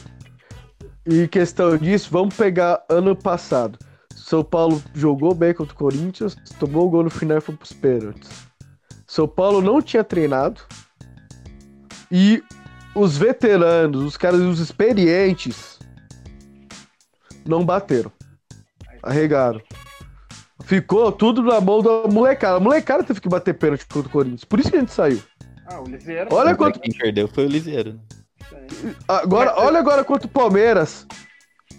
[1.06, 3.78] E questão disso, vamos pegar ano passado.
[4.14, 7.74] São Paulo jogou bem contra o Corinthians, tomou o gol no final e foi pros
[7.74, 8.30] pênaltis.
[9.08, 10.62] São Paulo não tinha treinado.
[12.12, 12.44] E
[12.94, 15.79] os veteranos, os caras, os experientes,
[17.50, 18.12] não bateram.
[19.04, 19.62] Arregaram.
[20.64, 22.58] Ficou tudo na mão da molecada.
[22.58, 24.44] A molecada teve que bater pênalti contra o Corinthians.
[24.44, 25.22] Por isso que a gente saiu.
[25.66, 26.30] Ah, o Liseiro.
[26.32, 27.94] Olha quanto- Quem perdeu foi o Liseiro.
[27.94, 28.00] né?
[29.08, 31.08] Agora, olha agora contra o Palmeiras.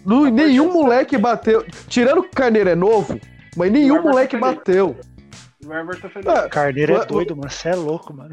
[0.05, 1.63] A nenhum moleque bateu.
[1.87, 3.19] Tirando que o Carneiro é novo,
[3.55, 4.95] mas nenhum moleque bateu.
[5.65, 6.29] O Everton Felipe.
[6.31, 7.49] Ah, Carneiro é doido, mano.
[7.51, 8.31] Você é louco, mano.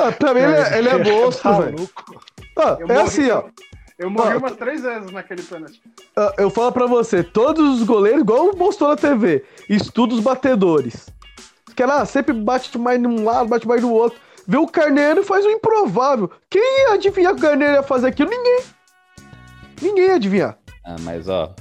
[0.00, 1.90] Ah, pra mim ele é, ele é monstro, velho.
[2.56, 3.42] Ah, é assim, ó.
[3.98, 5.80] Eu morri Ah, umas três vezes naquele pênalti.
[6.16, 11.08] Ah, Eu falo pra você, todos os goleiros, igual mostrou na TV, estuda os batedores.
[11.74, 14.18] Que ela sempre bate mais num lado, bate mais no outro.
[14.46, 16.30] Vê o Carneiro e faz o improvável.
[16.48, 18.30] Quem ia adivinhar que o Carneiro ia fazer aquilo?
[18.30, 18.60] Ninguém.
[19.82, 20.58] Ninguém ia adivinhar.
[20.84, 21.54] Ah, mas ó,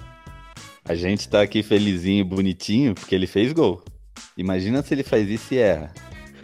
[0.87, 3.81] a gente tá aqui felizinho bonitinho porque ele fez gol.
[4.37, 5.91] Imagina se ele faz isso e erra.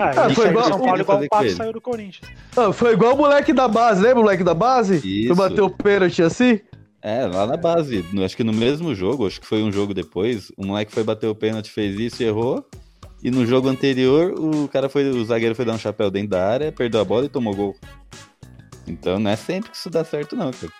[0.01, 2.31] Ah, foi igual- São Paulo igual o Pato saiu do Corinthians.
[2.57, 5.01] Ah, foi igual o moleque da base, lembra o moleque da base?
[5.01, 5.35] Que Isso.
[5.35, 6.59] bateu o pênalti assim?
[7.01, 8.05] É, lá na base.
[8.23, 11.27] Acho que no mesmo jogo, acho que foi um jogo depois, o moleque foi bater
[11.27, 12.63] o pênalti, fez isso e errou.
[13.23, 16.47] E no jogo anterior, o cara foi, o zagueiro foi dar um chapéu dentro da
[16.47, 17.75] área, perdeu a bola e tomou gol.
[18.87, 20.71] Então não é sempre que isso dá certo, não, cara.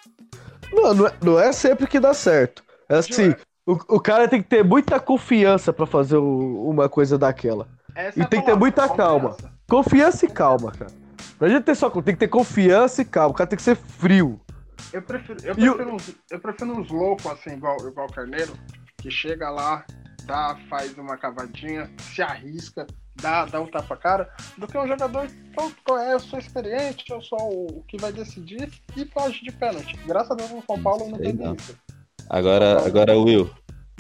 [0.74, 2.64] Não, não é, não é sempre que dá certo.
[2.90, 3.34] É assim,
[3.66, 7.68] o, o cara tem que ter muita confiança pra fazer o- uma coisa daquela.
[7.96, 9.30] Essa E é tem que ter muita calma.
[9.30, 9.54] confiança.
[9.70, 10.92] Confiança e calma, cara.
[11.38, 11.90] Pra gente ter só.
[11.90, 13.32] Tem que ter confiança e calma.
[13.32, 14.40] O cara tem que ser frio.
[14.92, 18.54] Eu prefiro, eu prefiro, uns, eu prefiro uns loucos assim, igual, igual o Carneiro,
[18.98, 19.86] que chega lá,
[20.26, 25.72] dá, faz uma cavadinha, se arrisca, dá, dá um tapa-cara, do que um jogador, "Pô,
[25.86, 29.96] qual é, eu sou experiente, eu sou o, que vai decidir e foge de pênalti.
[30.06, 31.56] Graças a Deus no São Paulo não não.
[31.56, 31.78] isso.
[32.30, 33.50] Agora, agora Will,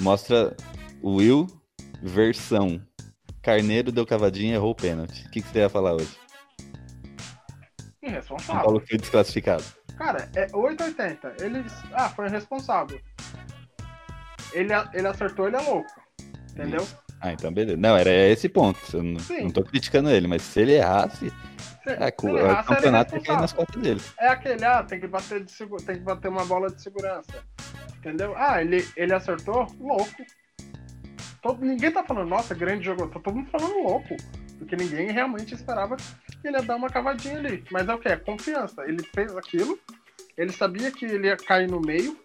[0.01, 0.55] mostra
[1.01, 1.47] o Will
[2.01, 2.81] versão
[3.41, 5.25] Carneiro deu cavadinha e errou o pênalti.
[5.25, 6.15] O que, que você ia falar hoje?
[8.01, 8.61] Irresponsável.
[8.63, 9.63] Paulo foi desclassificado.
[9.97, 11.43] Cara, é 880.
[11.43, 11.63] Ele.
[11.93, 12.99] Ah, foi irresponsável.
[14.53, 15.89] Ele, ele acertou, ele é louco.
[16.51, 16.85] Entendeu?
[17.21, 17.77] Ah, então beleza.
[17.77, 18.79] Não, era esse ponto.
[18.93, 19.43] Eu não, Sim.
[19.43, 21.29] não tô criticando ele, mas se ele errasse,
[21.83, 24.01] Se- é, se ele o seria campeonato ia cair nas costas dele.
[24.19, 25.53] É aquele, ah, tem que bater de
[25.85, 27.43] tem que bater uma bola de segurança.
[27.97, 28.33] Entendeu?
[28.35, 30.09] Ah, ele, ele acertou, louco.
[31.41, 33.07] Todo, ninguém tá falando, nossa, grande jogo.
[33.07, 34.15] Tá todo mundo falando louco.
[34.59, 37.63] Porque ninguém realmente esperava que ele ia dar uma cavadinha ali.
[37.71, 38.09] Mas é o que?
[38.09, 38.83] É confiança.
[38.87, 39.79] Ele fez aquilo,
[40.37, 42.15] ele sabia que ele ia cair no meio,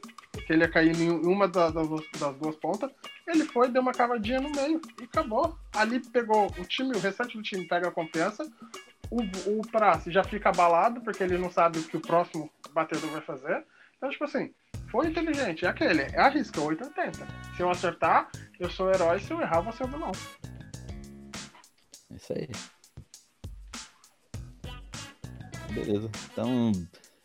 [0.47, 2.91] que ele ia cair em uma da- das, duas- das duas pontas.
[3.27, 5.57] Ele foi, deu uma cavadinha no meio e acabou.
[5.75, 8.47] Ali pegou o time, o restante do time pega a confiança.
[9.11, 9.63] O, o
[10.09, 13.65] já fica abalado porque ele não sabe o que o próximo batedor vai fazer.
[13.97, 14.53] Então, tipo assim,
[14.97, 15.67] foi inteligente.
[15.67, 17.27] É aquele, é arrisca 880.
[17.55, 19.21] Se eu acertar, eu sou herói.
[19.21, 20.13] Se eu errar, você é vilão.
[22.11, 22.49] Isso aí.
[25.71, 26.11] Beleza.
[26.33, 26.73] Então,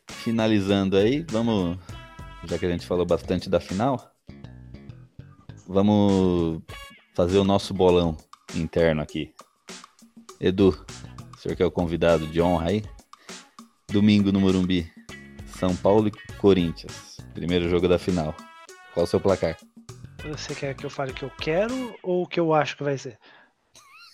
[0.10, 1.78] finalizando aí, vamos.
[2.44, 4.12] Já que a gente falou bastante da final,
[5.66, 6.62] vamos
[7.16, 8.18] fazer o nosso bolão
[8.54, 9.34] interno aqui.
[10.42, 10.70] Edu,
[11.34, 12.84] o senhor que é o convidado de honra aí.
[13.90, 14.92] Domingo no Morumbi,
[15.58, 17.18] São Paulo e Corinthians.
[17.34, 18.36] Primeiro jogo da final.
[18.94, 19.58] Qual o seu placar?
[20.30, 22.84] Você quer que eu fale o que eu quero ou o que eu acho que
[22.84, 23.18] vai ser?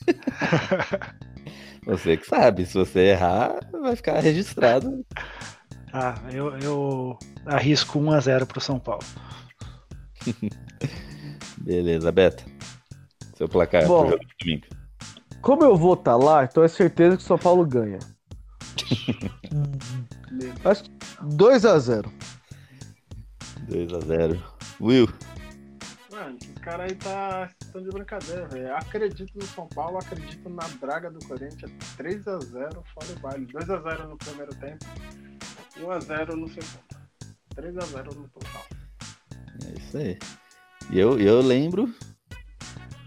[1.87, 5.05] Você que sabe, se você errar, vai ficar registrado.
[5.93, 9.05] Ah, eu, eu arrisco 1x0 pro São Paulo.
[11.57, 12.43] Beleza, Beto.
[13.35, 14.01] Seu placar Bom.
[14.01, 14.67] pro jogo de domingo.
[15.41, 17.99] Como eu vou estar lá, então é certeza que o São Paulo ganha.
[20.65, 20.89] Acho que
[21.23, 22.11] 2x0.
[23.69, 24.41] 2x0.
[24.79, 25.07] Will,
[26.17, 28.75] Mano, esses caras aí tá, estão de brincadeira, velho.
[28.75, 31.71] Acredito no São Paulo, acredito na draga do Corinthians.
[31.95, 33.45] 3x0 fora o baile.
[33.45, 34.85] 2x0 no primeiro tempo,
[35.79, 36.87] 1x0 no segundo.
[37.55, 38.65] 3x0 no total.
[39.65, 40.17] é isso aí.
[40.89, 41.93] E eu, eu lembro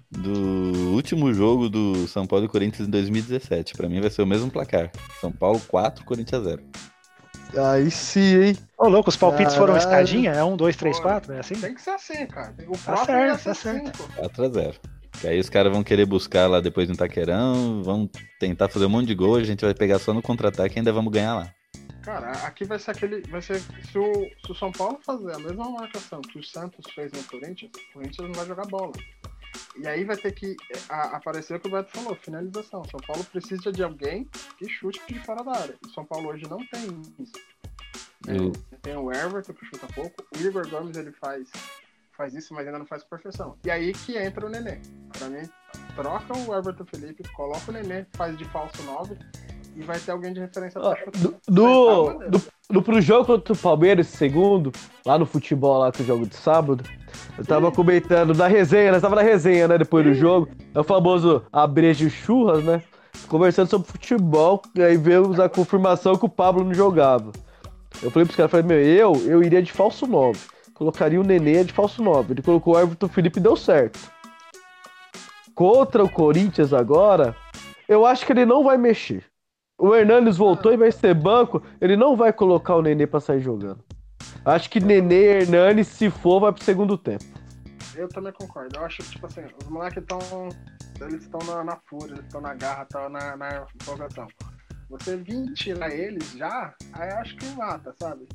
[0.08, 3.74] do último jogo do São Paulo e Corinthians em 2017.
[3.74, 4.92] Pra mim vai ser o mesmo placar.
[5.20, 6.62] São Paulo 4, Corinthians 0.
[7.56, 8.56] Aí sim, hein?
[8.78, 9.88] Ô, louco, os palpites foram Caralho.
[9.90, 10.30] escadinha?
[10.32, 11.10] É 1, 2, 3, Foram.
[11.10, 11.32] 4?
[11.34, 11.54] É assim?
[11.54, 12.54] Tem que ser assim, cara.
[12.68, 13.96] O Tá certo, ser tá certo.
[13.98, 14.12] 5.
[14.14, 14.74] 4 a 0.
[15.20, 18.08] Que aí os caras vão querer buscar lá depois no Taquerão, vão
[18.38, 20.92] tentar fazer um monte de gol, a gente vai pegar só no contra-ataque e ainda
[20.92, 21.52] vamos ganhar lá.
[22.02, 23.20] Cara, aqui vai ser aquele.
[23.28, 23.60] Vai ser.
[23.60, 24.12] Se o,
[24.46, 27.92] se o São Paulo fazer a mesma marcação que o Santos fez no Corinthians, o
[27.92, 28.92] Corinthians não vai jogar bola.
[29.76, 30.56] E aí vai ter que
[30.88, 32.84] a- aparecer o que o Beto falou, finalização.
[32.84, 35.74] São Paulo precisa de alguém que chute de fora da área.
[35.84, 37.32] O São Paulo hoje não tem isso.
[38.26, 41.48] Eu- Tem o Everton que chuta pouco, o Igor Gomes ele faz,
[42.16, 43.58] faz isso, mas ainda não faz com perfeição.
[43.64, 44.80] E aí que entra o Nenê.
[45.18, 45.48] Pra mim,
[45.94, 49.16] troca o Everton Felipe, coloca o Nenê, faz de falso 9
[49.76, 51.20] e vai ter alguém de referência pra chutar.
[51.20, 52.30] do, do, bandeira.
[52.30, 54.72] do, do- pro jogo contra o Palmeiras, segundo,
[55.06, 56.84] lá no futebol, lá com o jogo de sábado,
[57.38, 60.84] eu tava comentando na resenha, nós tava na resenha, né, depois do jogo, é o
[60.84, 62.82] famoso abrejo churras, né,
[63.28, 67.32] conversando sobre futebol, e aí veio a confirmação que o Pablo não jogava.
[68.02, 70.38] Eu falei pros caras, falei, meu, eu, eu iria de falso 9,
[70.74, 73.98] colocaria o Nenê de falso 9, ele colocou o Everton Felipe e deu certo.
[75.54, 77.36] Contra o Corinthians agora,
[77.88, 79.24] eu acho que ele não vai mexer.
[79.80, 83.40] O Hernandes voltou e vai ser banco, ele não vai colocar o Nenê pra sair
[83.40, 83.82] jogando.
[84.44, 87.24] Acho que Nenê e Hernandes, se for, vai pro segundo tempo.
[87.96, 88.78] Eu também concordo.
[88.78, 90.18] Eu acho que, tipo assim, os moleques estão.
[91.00, 94.26] Eles estão na, na fúria, eles estão na garra, estão na, na empolgação.
[94.90, 98.28] Você vir tirar eles já, aí acho que mata, sabe?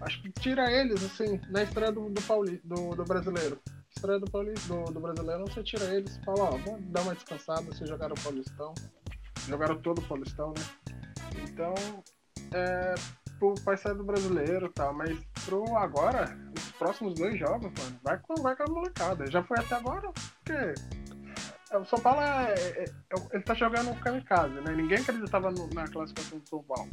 [0.00, 3.60] Acho que tira eles, assim, na estreia do, do, Pauli, do, do brasileiro.
[3.94, 7.14] Estreia do, Pauli, do, do brasileiro, você tira eles e fala, ó, vamos dar uma
[7.14, 8.72] descansada, vocês jogaram o Paulistão.
[9.48, 10.64] Jogaram todo o Paulistão, né?
[11.44, 11.74] Então,
[12.52, 12.94] é,
[13.38, 13.54] pro,
[13.94, 18.62] do brasileiro tal, mas pro agora, os próximos dois jogos, mano, vai com, vai com
[18.62, 19.30] a molecada.
[19.30, 20.74] Já foi até agora, porque
[21.70, 24.72] é, o São Paulo é, é- é- ele tá jogando um kamikaze, né?
[24.74, 26.90] Ninguém acreditava no- na classificação do São Paulo.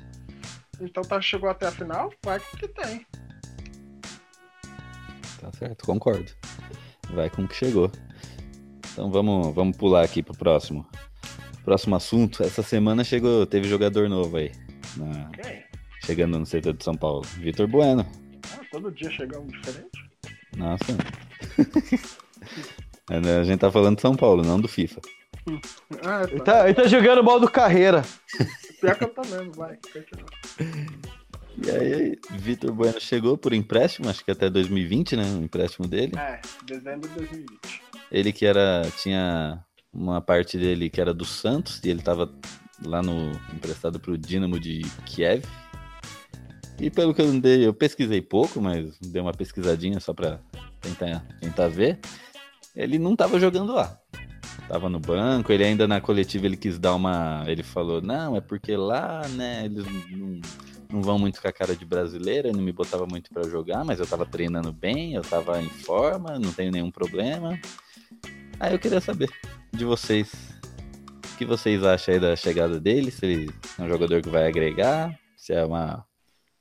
[0.81, 3.05] Então tá, chegou até a final, vai com o que tem.
[5.39, 6.31] Tá certo, concordo.
[7.13, 7.91] Vai com o que chegou.
[8.91, 10.87] Então vamos, vamos pular aqui pro próximo.
[11.63, 12.43] Próximo assunto.
[12.43, 14.51] Essa semana chegou, teve jogador novo aí.
[14.97, 15.63] na- Quem?
[16.05, 17.21] chegando no setor de São Paulo.
[17.37, 18.05] Vitor Bueno.
[18.53, 19.89] Ah, todo dia chega um diferente.
[20.57, 20.85] Nossa.
[23.09, 25.01] A gente tá falando de São Paulo, não do FIFA.
[26.05, 26.43] Ah, Ele tá.
[26.59, 28.01] tá, ele tá jogando modo carreira.
[28.79, 29.77] Pior que eu tô mesmo, vai.
[31.65, 35.23] E aí, Vitor Bueno chegou por empréstimo, acho que até 2020, né?
[35.37, 36.13] O empréstimo dele.
[36.17, 37.59] É, dezembro de 2020.
[38.11, 38.83] Ele que era.
[39.01, 39.63] Tinha
[39.93, 42.33] uma parte dele que era do Santos, e ele tava
[42.83, 43.31] lá no.
[43.53, 45.43] emprestado pro Dinamo de Kiev.
[46.79, 50.39] E pelo que eu andei, eu pesquisei pouco, mas dei uma pesquisadinha só pra
[50.81, 51.99] tentar, tentar ver.
[52.75, 53.97] Ele não tava jogando lá.
[54.67, 57.43] Tava no banco, ele ainda na coletiva ele quis dar uma.
[57.47, 60.41] Ele falou, não, é porque lá, né, eles não,
[60.91, 63.83] não vão muito com a cara de brasileiro, ele não me botava muito pra jogar,
[63.83, 67.59] mas eu tava treinando bem, eu tava em forma, não tenho nenhum problema.
[68.59, 69.29] Aí eu queria saber
[69.71, 70.31] de vocês.
[71.33, 73.11] O que vocês acham aí da chegada dele?
[73.11, 76.05] Se ele é um jogador que vai agregar, se é uma,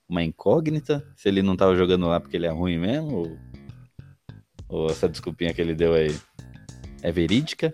[0.08, 3.38] uma incógnita, se ele não tava jogando lá porque ele é ruim mesmo, ou,
[4.68, 6.18] ou essa desculpinha que ele deu aí
[7.02, 7.72] é verídica.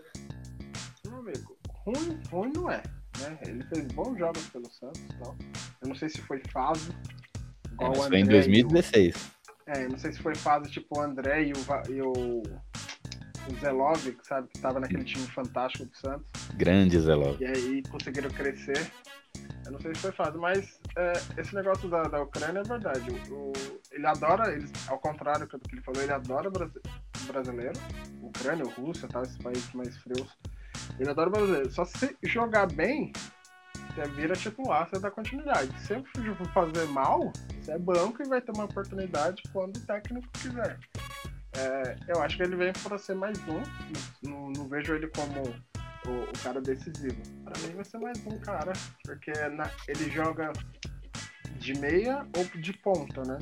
[1.07, 2.83] Meu amigo, ruim, ruim não é.
[3.21, 3.39] Né?
[3.47, 5.37] Ele fez bons jogos pelo Santos tal.
[5.83, 6.91] Eu não sei se foi fase.
[7.81, 9.31] É, mas foi em André e o- 2016.
[9.69, 12.43] É, eu não sei se foi fase tipo o André e o, e o,
[13.49, 16.27] o Zelov, que sabe, que tava naquele time fantástico do Santos.
[16.55, 17.43] Grande Zé Love.
[17.43, 18.91] E aí conseguiram crescer.
[19.67, 23.11] Eu não sei se foi fácil, mas é, esse negócio da, da Ucrânia é verdade.
[23.31, 23.53] O, o-
[23.93, 26.81] ele adora, ele, ao contrário do que ele falou, ele adora brasi-
[27.27, 27.79] brasileiro.
[28.23, 30.29] Ucrânia, Rússia, tal, esses países mais frios.
[30.99, 31.71] Ele adora brasileiro.
[31.71, 33.13] Só se jogar bem,
[33.95, 35.71] você vira titular, você dá continuidade.
[35.81, 40.29] Se você fazer mal, você é banco e vai ter uma oportunidade quando o técnico
[40.35, 40.79] quiser.
[41.59, 43.63] É, eu acho que ele vem para ser mais um.
[44.29, 47.17] Não, não vejo ele como o, o cara decisivo.
[47.45, 48.73] Para mim vai ser mais um cara,
[49.05, 50.53] porque na- ele joga
[51.59, 53.39] de meia ou de ponta, né?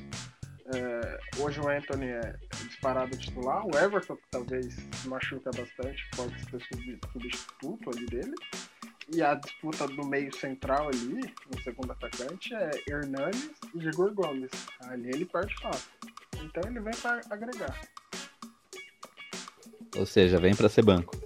[0.75, 2.37] É, hoje o Anthony é
[2.67, 8.35] disparado titular, o Everton talvez machuca bastante, pode ser sub- substituto ali dele.
[9.15, 11.21] E a disputa do meio central ali,
[11.55, 14.51] no segundo atacante, é Hernanes e Igor Gomes.
[14.81, 15.89] Ali ele perde fácil.
[16.43, 17.81] Então ele vem para agregar.
[19.97, 21.17] Ou seja, vem pra ser banco.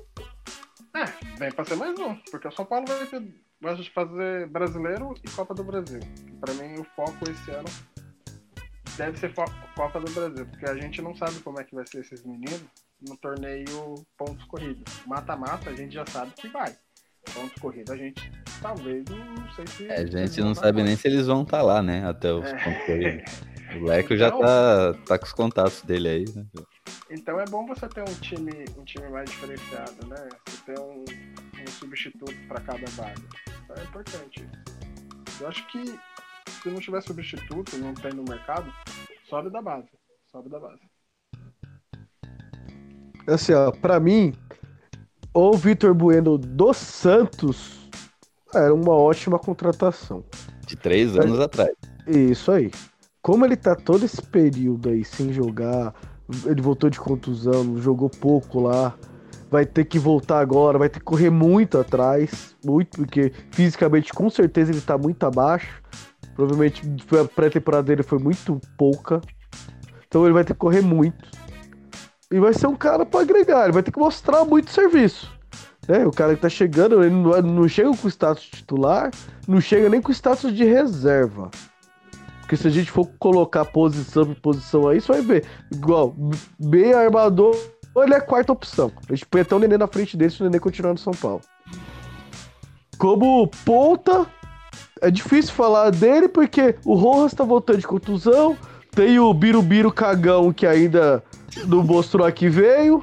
[0.94, 1.04] É,
[1.38, 3.22] vem pra ser mais um, porque o São Paulo vai, ter,
[3.60, 6.00] vai fazer brasileiro e Copa do Brasil.
[6.40, 7.68] Pra mim, o foco esse ano
[8.96, 12.00] deve ser Copa do Brasil, porque a gente não sabe como é que vai ser
[12.00, 12.62] esses meninos
[13.08, 14.84] no torneio pontos corridos.
[15.06, 16.76] Mata-mata, a gente já sabe que vai.
[17.34, 18.30] Pontos corridos, a gente
[18.60, 19.86] talvez, não, sei se.
[19.88, 22.06] É, a gente não sabe nem se eles vão estar lá, né?
[22.06, 22.64] Até os É.
[22.64, 23.40] pontos corridos.
[23.76, 26.44] O Leco já Então- tá, tá com os contatos dele aí, né?
[27.10, 30.28] Então é bom você ter um time, um time mais diferenciado, né?
[30.46, 33.14] Você ter um, um substituto para cada vaga.
[33.64, 35.40] Então é importante isso.
[35.40, 35.84] Eu acho que
[36.62, 38.72] se não tiver substituto, não tem no mercado,
[39.28, 39.88] sobe da base.
[40.30, 40.80] Sobe da base.
[43.26, 44.32] Assim, ó, pra mim,
[45.34, 47.88] o Vitor Bueno do Santos
[48.54, 50.24] era uma ótima contratação.
[50.66, 51.70] De três anos atrás.
[52.06, 52.70] Isso aí.
[53.22, 55.94] Como ele tá todo esse período aí sem jogar,
[56.46, 58.94] ele voltou de contusão, jogou pouco lá,
[59.50, 64.30] vai ter que voltar agora, vai ter que correr muito atrás, muito, porque fisicamente com
[64.30, 65.82] certeza ele tá muito abaixo.
[66.34, 66.82] Provavelmente
[67.20, 69.20] a pré-temporada dele foi muito pouca.
[70.06, 71.28] Então ele vai ter que correr muito.
[72.30, 75.30] E vai ser um cara pra agregar, ele vai ter que mostrar muito serviço.
[75.88, 76.06] Né?
[76.06, 79.10] O cara que tá chegando, ele não, não chega com status titular,
[79.48, 81.50] não chega nem com status de reserva.
[82.50, 85.44] Porque se a gente for colocar posição por posição aí, você vai ver.
[85.70, 86.16] Igual,
[86.58, 87.56] meio armador,
[87.98, 88.90] ele é a quarta opção.
[89.08, 91.12] A gente põe até o Nenê na frente dele se o Nenê continuar no São
[91.12, 91.42] Paulo.
[92.98, 94.26] Como ponta,
[95.00, 98.56] é difícil falar dele porque o Rojas tá voltando de contusão.
[98.90, 101.22] Tem o Birubiru Cagão que ainda
[101.68, 103.00] não mostrou a que veio.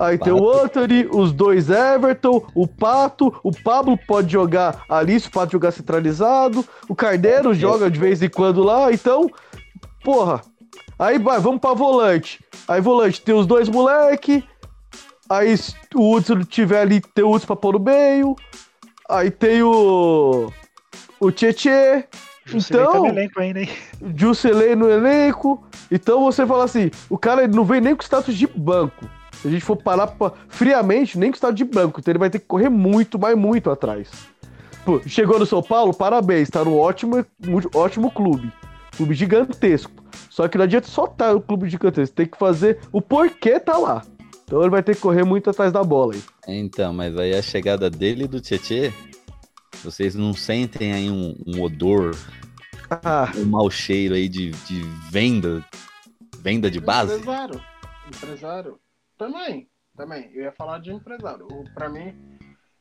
[0.00, 5.28] Aí tem o Anthony, os dois Everton, o Pato, o Pablo pode jogar ali, se
[5.28, 9.28] o Pato jogar centralizado, o Carneiro joga de vez em quando lá, então,
[10.02, 10.40] porra.
[10.98, 12.42] Aí vai, vamos pra volante.
[12.66, 14.42] Aí volante tem os dois moleque,
[15.28, 15.54] aí
[15.94, 18.34] o Hudson tiver ali, tem o Hudson pra pôr no meio,
[19.08, 20.50] aí tem o
[21.20, 22.08] o Tietê, tá
[22.54, 23.68] Então- no elenco ainda, hein?
[24.78, 25.62] No elenco.
[25.90, 29.04] Então você fala assim, o cara não vem nem com status de banco.
[29.40, 32.00] Se a gente for parar pra, friamente, nem com status de banco.
[32.00, 34.08] Então ele vai ter que correr muito, mas muito atrás.
[34.84, 37.24] Pô, chegou no São Paulo, parabéns, tá no ótimo,
[37.74, 38.52] ótimo clube.
[38.96, 39.92] Clube gigantesco.
[40.28, 43.76] Só que não adianta só estar no clube gigantesco, tem que fazer o porquê tá
[43.78, 44.02] lá.
[44.44, 46.22] Então ele vai ter que correr muito atrás da bola aí.
[46.48, 48.92] Então, mas aí a chegada dele e do Tietê,
[49.84, 52.16] vocês não sentem aí um, um odor,
[52.90, 54.80] Ah, um mau cheiro aí de, de
[55.10, 55.64] venda,
[56.38, 57.14] venda de base?
[57.14, 57.60] Empresário.
[58.08, 58.78] Empresário.
[59.20, 59.68] Também.
[59.94, 60.30] Também.
[60.32, 61.46] Eu ia falar de empresário.
[61.52, 62.16] O, pra mim,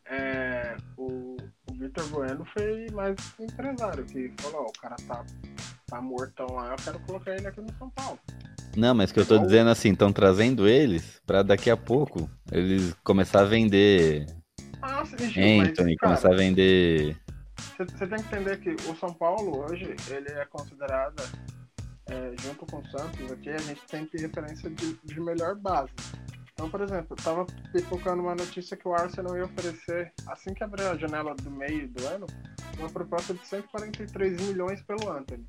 [0.09, 1.35] é, o,
[1.69, 5.25] o Vitor Bueno foi mais empresário, que falou, ó, o cara tá,
[5.87, 8.17] tá mortão lá, eu quero colocar ele aqui no São Paulo.
[8.77, 12.29] Não, mas que eu tô Igual- dizendo assim, estão trazendo eles pra daqui a pouco
[12.51, 14.25] eles começar a vender
[14.81, 17.17] Ah, sim, mas, Anthony, cara, começar a vender.
[17.77, 21.21] Você tem que entender que o São Paulo hoje, ele é considerado,
[22.11, 25.91] é, junto com o Santos aqui, a gente tem que referência de, de melhor base.
[26.53, 30.63] Então, por exemplo, eu tava pipocando uma notícia que o Arsenal ia oferecer, assim que
[30.63, 32.27] abrir a janela do meio do ano,
[32.77, 35.47] uma proposta de 143 milhões pelo Anthony.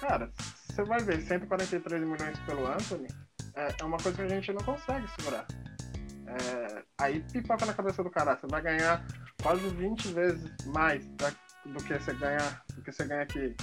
[0.00, 3.08] Cara, você vai ver, 143 milhões pelo Anthony
[3.54, 5.46] é, é uma coisa que a gente não consegue segurar.
[6.26, 9.04] É, aí pipoca na cabeça do cara, você vai ganhar
[9.42, 11.32] quase 20 vezes mais da-
[11.64, 13.56] do que você ganha, do que você ganha aqui.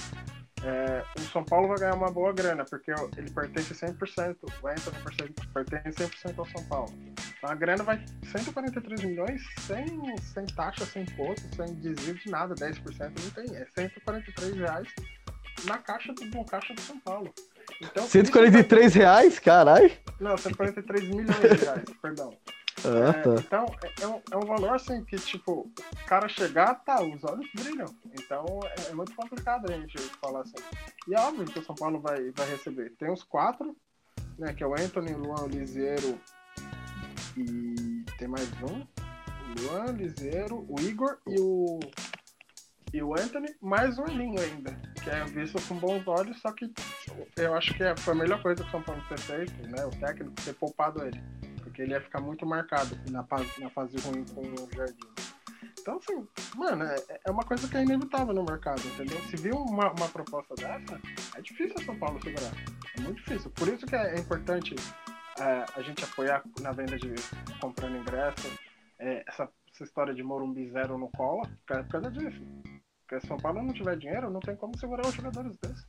[0.64, 4.96] É, o São Paulo vai ganhar uma boa grana, porque ele pertence 100%, o Anthony
[5.04, 6.92] pertence- pertence 100% ao São Paulo.
[7.38, 12.54] Então a grana vai 143 milhões sem, sem taxa, sem imposto, sem desvio de nada,
[12.54, 14.88] 10% não tem, é 143 reais
[15.64, 17.32] na caixa do, no caixa do São Paulo.
[17.80, 19.38] Então, isso 143 reais?
[19.38, 19.88] Caralho.
[19.88, 22.36] vai- Não, 143 milhões de reais, perdão.
[22.84, 23.34] Ah, É, tá.
[23.40, 27.22] Então, é, é um, é um valor assim que, tipo, o cara chegar, tá, os
[27.24, 27.86] olhos brilham.
[28.12, 30.56] Então, é, é muito complicado a gente falar assim.
[31.06, 32.90] E é óbvio que o São Paulo vai, vai receber.
[32.98, 33.76] Tem os quatro,
[34.38, 36.18] né, que é o Anthony, Luan, Liseiro
[37.36, 38.86] e tem mais um.
[39.60, 41.80] Luan, Liseiro, o Igor e o
[42.92, 44.74] e o Anthony, mais o Elinho ainda,
[45.04, 46.72] que é visto com bons olhos, só que
[47.36, 49.84] eu acho que é- foi a melhor coisa que o São Paulo ter feito, né,
[49.84, 51.20] o técnico ter poupado ele
[51.78, 53.24] porque ele ia ficar muito marcado na
[53.58, 55.08] na fase ruim com o Jardim.
[55.78, 56.26] Então, assim,
[56.56, 59.18] mano, é, é uma coisa que é inevitável no mercado, entendeu?
[59.30, 61.00] Se vir uma, uma proposta dessa,
[61.36, 62.52] é difícil o São Paulo segurar.
[62.96, 63.50] É muito difícil.
[63.52, 64.74] Por isso que é importante
[65.38, 67.14] é, a gente apoiar na venda de
[67.60, 68.50] comprando ingresso,
[68.98, 72.42] é, essa, essa história de Morumbi zero no cola, por causa disso.
[73.02, 75.86] Porque se o São Paulo não tiver dinheiro, não tem como segurar os jogadores desses.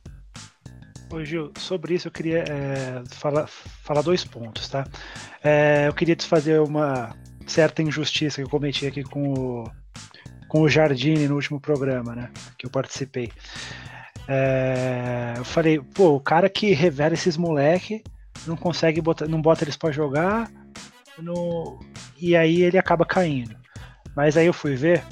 [1.12, 4.86] Ô Gil, sobre isso eu queria é, falar, falar dois pontos, tá?
[5.42, 9.64] É, eu queria desfazer uma certa injustiça que eu cometi aqui com o,
[10.48, 12.30] com o Jardine no último programa, né?
[12.56, 13.32] Que eu participei.
[14.28, 18.04] É, eu falei, pô, o cara que revela esses moleque
[18.46, 20.48] não consegue botar, não bota eles pra jogar,
[21.18, 21.80] no,
[22.20, 23.56] e aí ele acaba caindo.
[24.14, 25.02] Mas aí eu fui ver,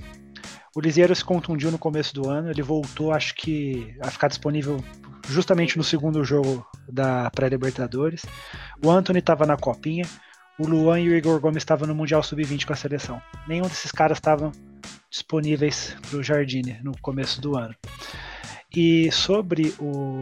[0.76, 4.82] o Liseiro se contundiu no começo do ano, ele voltou, acho que, a ficar disponível
[5.28, 8.24] justamente no segundo jogo da pré-Libertadores.
[8.84, 10.06] O Anthony estava na copinha,
[10.58, 13.22] o Luan e o Igor Gomes estavam no Mundial Sub-20 com a seleção.
[13.46, 14.52] Nenhum desses caras estavam
[15.10, 17.74] disponíveis para o Jardine no começo do ano.
[18.74, 20.20] E sobre o,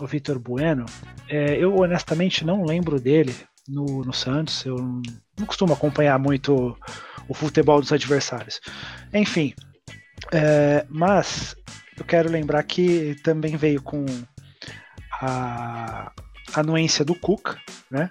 [0.00, 0.86] o Vitor Bueno,
[1.28, 3.34] é, eu honestamente não lembro dele
[3.68, 4.64] no, no Santos.
[4.64, 6.76] Eu não, costumo acompanhar muito
[7.28, 8.60] o futebol dos adversários.
[9.12, 9.54] Enfim,
[10.32, 11.54] é, mas
[12.02, 14.04] eu quero lembrar que também veio com
[15.20, 16.10] a
[16.52, 18.10] anuência do Cuca, né?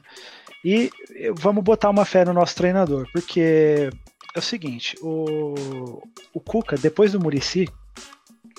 [0.64, 0.90] E
[1.36, 3.90] vamos botar uma fé no nosso treinador, porque
[4.34, 6.02] é o seguinte, o,
[6.34, 7.68] o Cuca, depois do Murici,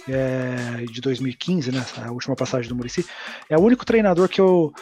[0.06, 3.06] é, de 2015, né, a última passagem do Murici,
[3.48, 4.72] é o único treinador que eu,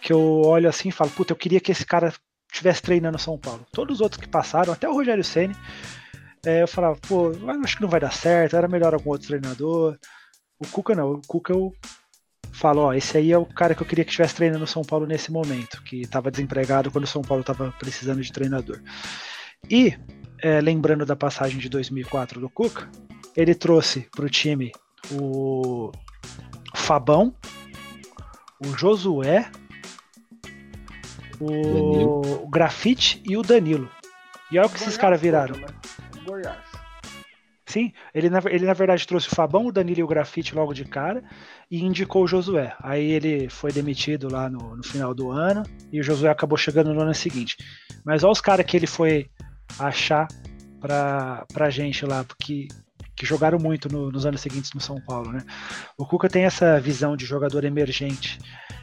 [0.00, 2.12] que eu olho assim e falo, puta, eu queria que esse cara
[2.50, 3.64] estivesse treinando São Paulo.
[3.72, 5.54] Todos os outros que passaram, até o Rogério Ceni,
[6.44, 9.28] é, eu falava, pô, eu acho que não vai dar certo, era melhor algum outro
[9.28, 9.98] treinador.
[10.58, 11.72] O Cuca não, o Cuca eu
[12.52, 14.82] falo, ó, esse aí é o cara que eu queria que estivesse treinando o São
[14.82, 18.80] Paulo nesse momento, que estava desempregado quando o São Paulo estava precisando de treinador.
[19.70, 19.96] E,
[20.42, 22.88] é, lembrando da passagem de 2004 do Cuca,
[23.36, 24.72] ele trouxe para o time
[25.12, 25.92] o
[26.74, 27.34] Fabão,
[28.64, 29.50] o Josué,
[31.40, 33.88] o, o Grafite e o Danilo.
[34.50, 35.56] E olha o que esses caras viraram.
[35.56, 35.66] Né?
[36.28, 36.58] Goiás.
[37.68, 40.72] Sim, ele na, ele na verdade trouxe o Fabão, o Danilo e o Grafite logo
[40.72, 41.22] de cara
[41.70, 42.74] e indicou o Josué.
[42.82, 45.62] Aí ele foi demitido lá no, no final do ano
[45.92, 47.56] e o Josué acabou chegando no ano seguinte.
[48.06, 49.28] Mas olha os caras que ele foi
[49.78, 50.26] achar
[50.80, 52.68] pra, pra gente lá, porque
[53.14, 55.40] que jogaram muito no, nos anos seguintes no São Paulo, né?
[55.98, 58.38] O Cuca tem essa visão de jogador emergente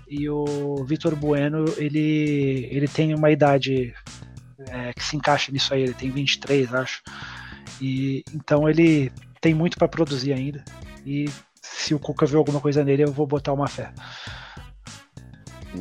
[0.08, 3.94] e o Vitor Bueno, ele, ele tem uma idade
[4.70, 7.02] é, que se encaixa nisso aí, ele tem 23, acho.
[7.82, 10.64] E então ele tem muito para produzir ainda.
[11.06, 11.30] E
[11.62, 13.92] se o Cuca ver alguma coisa nele, eu vou botar uma fé.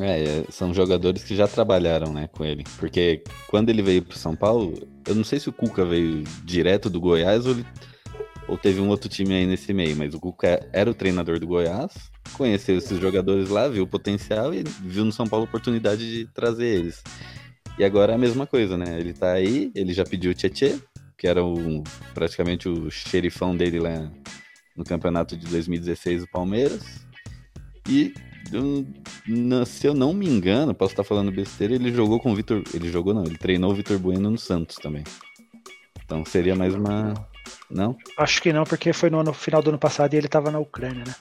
[0.01, 2.65] É, são jogadores que já trabalharam, né, com ele.
[2.79, 4.75] Porque quando ele veio pro São Paulo,
[5.07, 7.67] eu não sei se o Cuca veio direto do Goiás ou, ele,
[8.49, 11.47] ou teve um outro time aí nesse meio, mas o Cuca era o treinador do
[11.47, 11.93] Goiás,
[12.33, 16.27] conheceu esses jogadores lá, viu o potencial e viu no São Paulo a oportunidade de
[16.33, 17.03] trazer eles.
[17.79, 18.99] E agora é a mesma coisa, né?
[18.99, 20.79] Ele tá aí, ele já pediu o Tietê,
[21.19, 21.83] que era o,
[22.15, 24.11] praticamente o xerifão dele lá
[24.77, 27.05] no campeonato de 2016 do Palmeiras.
[27.89, 28.15] E
[28.53, 28.87] eu,
[29.67, 32.63] se eu não me engano, posso estar falando besteira, ele jogou com o Vitor.
[32.73, 35.05] Ele jogou não, ele treinou o Vitor Bueno no Santos também.
[36.05, 37.15] Então seria mais uma.
[37.71, 37.97] Não?
[38.17, 40.59] Acho que não, porque foi no, ano, final do ano passado e ele estava na
[40.59, 41.15] Ucrânia, né?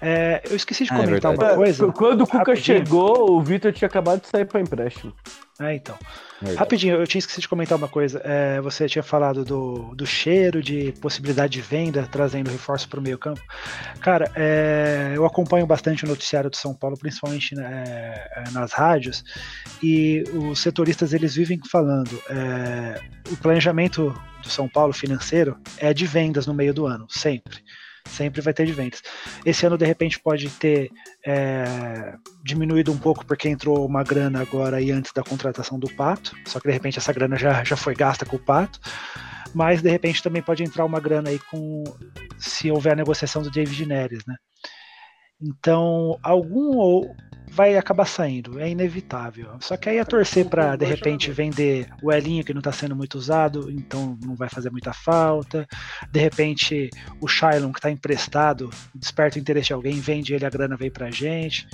[0.00, 1.52] É, eu esqueci de Ah, é comentar verdade.
[1.52, 1.86] uma coisa.
[1.86, 2.78] É, Quando o Cuca rapidinho.
[2.78, 5.12] chegou, o Vitor tinha acabado de sair para empréstimo.
[5.60, 5.96] É, então.
[6.40, 6.58] Verdade.
[6.58, 8.20] Rapidinho, eu tinha esquecido de comentar uma coisa.
[8.24, 13.02] É, você tinha falado do, do cheiro, de possibilidade de venda, trazendo reforço para o
[13.02, 13.40] meio campo.
[14.00, 17.84] Cara, é, eu acompanho bastante o noticiário de São Paulo, principalmente né,
[18.34, 19.24] é, nas rádios,
[19.82, 24.12] e os setoristas eles vivem falando é, o planejamento
[24.42, 27.58] do São Paulo financeiro é de vendas no meio do ano, sempre.
[28.06, 29.02] Sempre vai ter de vendas.
[29.46, 30.90] Esse ano, de repente, pode ter
[31.24, 32.14] é,
[32.44, 36.36] diminuído um pouco porque entrou uma grana agora e antes da contratação do Pato.
[36.44, 38.78] Só que de repente essa grana já, já foi gasta com o Pato.
[39.54, 41.84] Mas de repente também pode entrar uma grana aí com
[42.36, 44.34] se houver a negociação do David Neres, né?
[45.40, 47.14] Então, algum ou
[47.54, 49.50] vai acabar saindo, é inevitável.
[49.60, 52.96] Só que aí é torcer para de repente vender o Elinho que não está sendo
[52.96, 55.66] muito usado, então não vai fazer muita falta.
[56.10, 60.50] De repente o Shailon que está emprestado, desperta o interesse de alguém, vende ele, a
[60.50, 61.68] grana vem pra gente.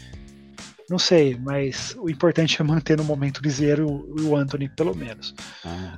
[0.89, 3.87] Não sei, mas o importante é manter no momento Liseiro
[4.23, 5.35] o Anthony, pelo menos.
[5.65, 5.95] Ah,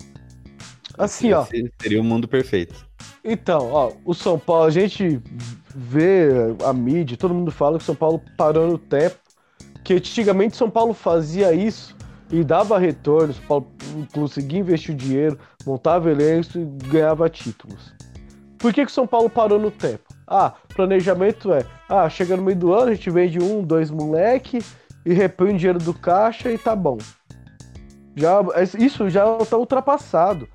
[0.99, 1.43] Assim, ó.
[1.43, 2.87] esse Seria o mundo perfeito.
[3.25, 5.21] Então, ó, o São Paulo, a gente
[5.75, 6.29] vê
[6.65, 9.17] a mídia, todo mundo fala que o São Paulo parou no tempo,
[9.85, 11.97] que antigamente São Paulo fazia isso
[12.31, 13.73] e dava retorno, São Paulo
[14.13, 17.95] conseguia investir o dinheiro, montava elenco e ganhava títulos.
[18.59, 20.05] Por que, que o São Paulo parou no tempo?
[20.27, 24.61] Ah, planejamento é, ah, chega no meio do ano, a gente vende um, dois moleque
[25.05, 26.99] e repõe o dinheiro do caixa e tá bom.
[28.15, 28.41] Já,
[28.79, 30.49] isso já tá ultrapassado.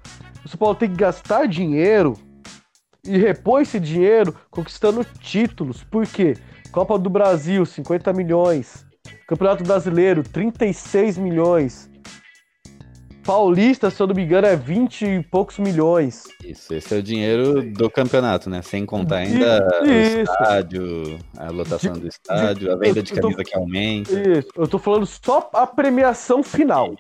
[0.48, 2.14] O São Paulo tem que gastar dinheiro
[3.06, 5.84] e repor esse dinheiro conquistando títulos.
[5.84, 6.38] Por quê?
[6.72, 8.86] Copa do Brasil, 50 milhões.
[9.28, 11.90] Campeonato Brasileiro, 36 milhões.
[13.26, 16.24] Paulista, se eu não me engano, é 20 e poucos milhões.
[16.42, 18.62] Isso, esse é o dinheiro do campeonato, né?
[18.62, 20.22] Sem contar ainda o Isso.
[20.22, 24.14] estádio, a lotação do estádio, a venda de eu tô- camisa que aumenta.
[24.14, 26.96] Isso, eu tô falando só a premiação final.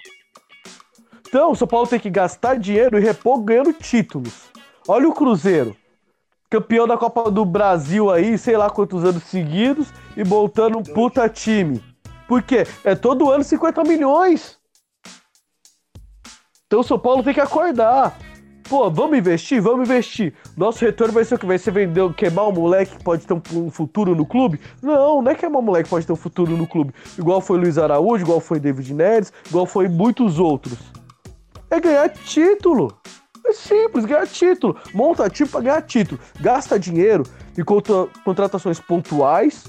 [1.27, 4.45] Então, o São Paulo tem que gastar dinheiro e repor ganhando títulos.
[4.87, 5.75] Olha o Cruzeiro.
[6.49, 11.27] Campeão da Copa do Brasil aí, sei lá quantos anos seguidos, e montando um puta
[11.27, 11.83] time.
[12.29, 12.65] Por quê?
[12.85, 14.57] É todo ano 50 milhões.
[16.65, 18.17] Então o São Paulo tem que acordar.
[18.69, 19.61] Pô, vamos investir?
[19.61, 20.33] Vamos investir.
[20.55, 21.45] Nosso retorno vai ser o que?
[21.45, 24.61] Vai ser vender, queimar um moleque que pode ter um, futuro no clube?
[24.81, 26.93] Não, não é queimar um moleque que pode ter um futuro no clube.
[27.17, 30.77] Igual foi Luiz Araújo, igual foi David Neres, igual foi muitos outros.
[31.69, 32.97] É ganhar título.
[33.45, 34.75] É simples, ganhar título.
[34.93, 36.19] Monta time pra ganhar título.
[36.39, 37.23] Gasta dinheiro
[37.57, 39.65] em contra- contratações pontuais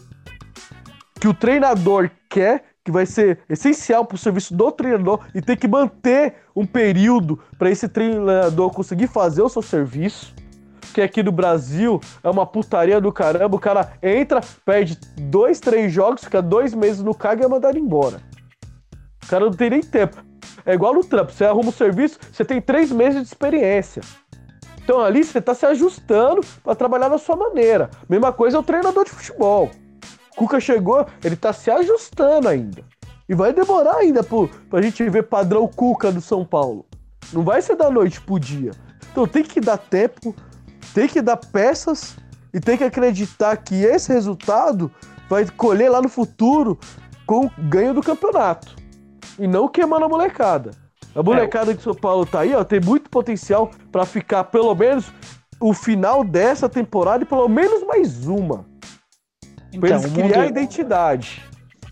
[1.20, 5.68] que o treinador quer, que vai ser essencial pro serviço do treinador e tem que
[5.68, 10.34] manter um período para esse treinador conseguir fazer o seu serviço.
[10.94, 13.54] Que aqui no Brasil é uma putaria do caramba.
[13.56, 17.78] O cara entra, perde dois, três jogos, fica dois meses no cargo e é mandado
[17.78, 18.20] embora.
[19.22, 20.16] O cara não tem nem tempo.
[20.64, 24.02] É igual no trampo, você arruma um serviço, você tem três meses de experiência.
[24.82, 27.90] Então ali você tá se ajustando para trabalhar da sua maneira.
[28.08, 29.70] Mesma coisa é o treinador de futebol.
[30.34, 32.82] Cuca chegou, ele tá se ajustando ainda.
[33.28, 36.86] E vai demorar ainda pro, pra gente ver padrão Cuca do São Paulo.
[37.32, 38.70] Não vai ser da noite pro dia.
[39.12, 40.34] Então tem que dar tempo,
[40.94, 42.16] tem que dar peças
[42.54, 44.90] e tem que acreditar que esse resultado
[45.28, 46.78] vai colher lá no futuro
[47.26, 48.77] com o ganho do campeonato.
[49.38, 50.70] E não queimando a molecada.
[51.14, 55.12] A molecada que São Paulo tá aí, ó, tem muito potencial pra ficar pelo menos
[55.60, 58.64] o final dessa temporada e pelo menos mais uma.
[59.80, 61.42] Pra Então, eles o criar mundo, identidade.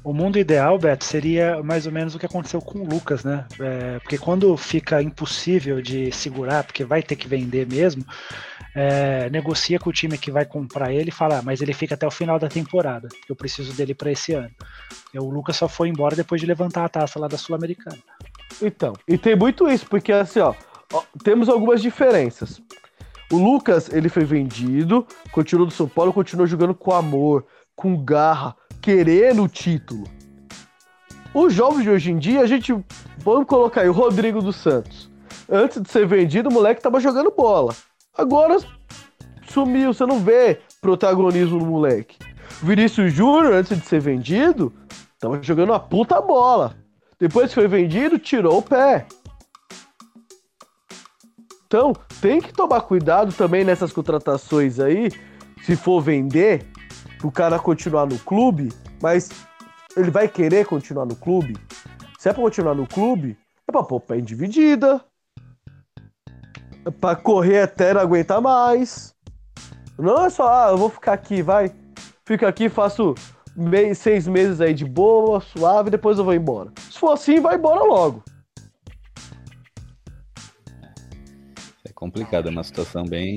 [0.05, 3.45] o mundo ideal, Beto, seria mais ou menos o que aconteceu com o Lucas, né?
[3.59, 8.05] É, porque quando fica impossível de segurar, porque vai ter que vender mesmo,
[8.79, 11.95] é, negocia com o time que vai comprar ele e fala, ah, mas ele fica
[11.95, 14.51] até o final da temporada, eu preciso dele para esse ano.
[15.15, 17.97] E o Lucas só foi embora depois de levantar a taça lá da Sul-Americana.
[18.61, 20.53] Então, e tem muito isso, porque assim, ó,
[20.93, 22.61] ó, temos algumas diferenças.
[23.33, 28.55] O Lucas, ele foi vendido, continuou do São Paulo, continuou jogando com amor, com garra,
[28.83, 30.05] querendo o título.
[31.33, 32.73] Os jovens de hoje em dia, a gente.
[33.19, 35.11] Vamos colocar aí o Rodrigo dos Santos.
[35.51, 37.75] Antes de ser vendido, o moleque tava jogando bola.
[38.17, 38.59] Agora
[39.49, 42.19] sumiu, você não vê protagonismo no moleque.
[42.63, 44.73] Vinícius Júnior, antes de ser vendido,
[45.19, 46.77] tava jogando uma puta bola.
[47.19, 49.07] Depois que foi vendido, tirou o pé.
[51.67, 55.11] Então, tem que tomar cuidado também nessas contratações aí.
[55.63, 56.67] Se for vender,
[57.25, 59.31] o cara continuar no clube, mas
[59.97, 61.57] ele vai querer continuar no clube?
[62.19, 63.37] Se é pra continuar no clube,
[63.67, 65.05] é pra pôr pé em dividida.
[67.01, 69.15] Pra correr até não aguentar mais.
[69.99, 71.73] Não é só, ah, eu vou ficar aqui, vai.
[72.25, 73.15] Fico aqui, faço
[73.57, 76.71] mei- seis meses aí de boa, suave, depois eu vou embora.
[76.91, 78.23] Se for assim, vai embora logo.
[81.85, 83.37] É complicado, é uma situação bem,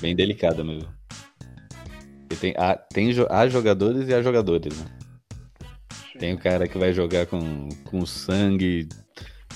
[0.00, 0.88] bem delicada mesmo.
[2.30, 4.86] E tem, há, tem, jo- há jogadores e há jogadores, né?
[6.18, 8.88] Tem o cara que vai jogar com, com sangue,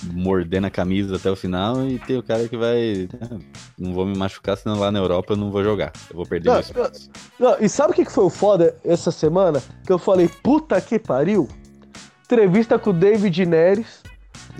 [0.02, 3.08] mordendo a camisa até o final, e tem o cara que vai.
[3.20, 3.36] "Ah,
[3.78, 5.92] Não vou me machucar, senão lá na Europa eu não vou jogar.
[6.10, 7.10] Eu vou perder Não, espaço.
[7.38, 9.62] Não, e sabe o que foi o foda essa semana?
[9.84, 11.48] Que eu falei, puta que pariu.
[12.24, 14.02] Entrevista com o David Neres.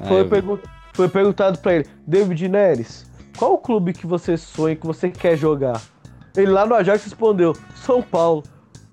[0.01, 0.59] Ah, Foi, pergun-
[0.93, 3.07] foi perguntado pra ele, David Neres,
[3.39, 5.81] qual o clube que você sonha, que você quer jogar?
[6.37, 8.43] Ele lá no Ajax respondeu, São Paulo.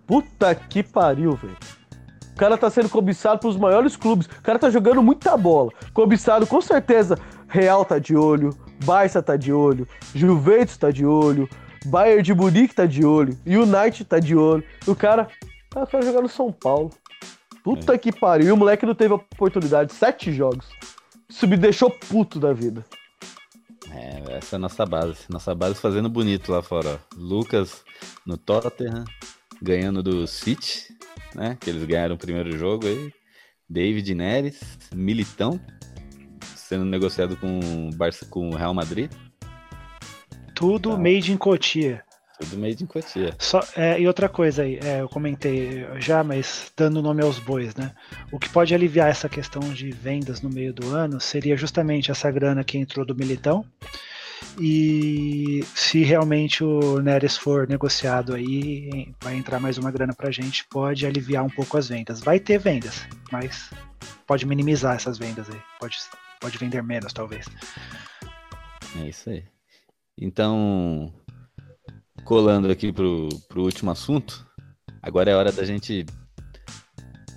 [0.06, 1.58] Puta que pariu, velho.
[2.42, 4.26] O cara tá sendo cobiçado pelos maiores clubes.
[4.26, 5.70] O cara tá jogando muita bola.
[5.94, 7.16] Cobiçado, com certeza.
[7.48, 8.50] Real tá de olho,
[8.84, 11.48] Barça tá de olho, Juventus tá de olho,
[11.86, 14.64] Bayern de Munique tá de olho, United tá de olho.
[14.88, 15.28] O cara
[15.70, 16.90] tá só jogando São Paulo.
[17.64, 18.48] Puta que pariu.
[18.48, 19.94] E o moleque não teve oportunidade.
[19.94, 20.66] Sete jogos.
[21.30, 22.84] Isso me deixou puto da vida.
[23.92, 25.26] É, essa é a nossa base.
[25.30, 27.00] Nossa base fazendo bonito lá fora.
[27.16, 27.84] Lucas
[28.26, 29.06] no Tottenham,
[29.62, 30.88] ganhando do City,
[31.36, 31.58] né?
[31.60, 33.14] Que eles ganharam o primeiro jogo aí.
[33.70, 34.60] David Neres,
[34.94, 35.60] Militão,
[36.56, 37.60] sendo negociado com
[37.90, 39.10] o Barça, com o Real Madrid.
[40.54, 40.98] Tudo Tá.
[40.98, 42.04] made in Cotia.
[42.42, 43.36] Tudo meio de Cotia.
[43.38, 47.76] Só, é, e outra coisa aí, é, eu comentei já, mas dando nome aos bois,
[47.76, 47.92] né?
[48.32, 52.32] O que pode aliviar essa questão de vendas no meio do ano seria justamente essa
[52.32, 53.64] grana que entrou do Militão.
[54.60, 60.66] E se realmente o Neres for negociado aí, vai entrar mais uma grana pra gente,
[60.70, 62.20] pode aliviar um pouco as vendas.
[62.22, 63.70] Vai ter vendas, mas
[64.28, 65.60] pode minimizar essas vendas aí.
[65.80, 65.98] Pode,
[66.40, 67.46] pode vender menos, talvez.
[69.00, 69.44] É isso aí.
[70.18, 71.14] Então,
[72.26, 74.46] colando aqui pro, pro último assunto,
[75.02, 76.06] agora é hora da gente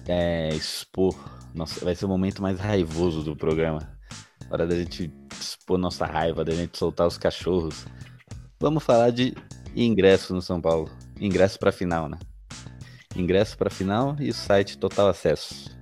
[0.06, 1.14] é, expor.
[1.54, 3.96] Nossa, vai ser o momento mais raivoso do programa.
[4.50, 5.10] Hora da gente
[5.40, 7.86] expor nossa raiva, da gente soltar os cachorros.
[8.60, 9.34] Vamos falar de
[9.74, 10.90] ingresso no São Paulo.
[11.20, 12.18] Ingresso pra final, né?
[13.16, 15.74] Ingresso pra final e o site Total Acesso.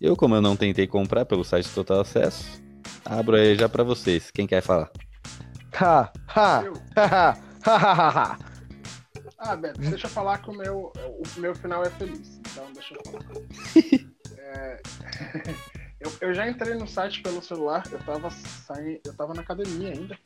[0.00, 2.44] Eu, como eu não tentei comprar pelo site Total Acesso,
[3.04, 4.30] abro aí já pra vocês.
[4.30, 4.90] Quem quer falar?
[5.80, 6.72] Ha, ha, Eu.
[6.96, 8.38] ha, ha, ha, ha, ha, ha.
[9.38, 12.40] Ah, Beto, deixa eu falar que o meu, o meu final é feliz.
[12.40, 13.24] Então, deixa eu falar.
[14.50, 14.80] É,
[16.00, 19.92] eu, eu já entrei no site pelo celular, eu tava saindo, eu tava na academia
[19.92, 20.18] ainda.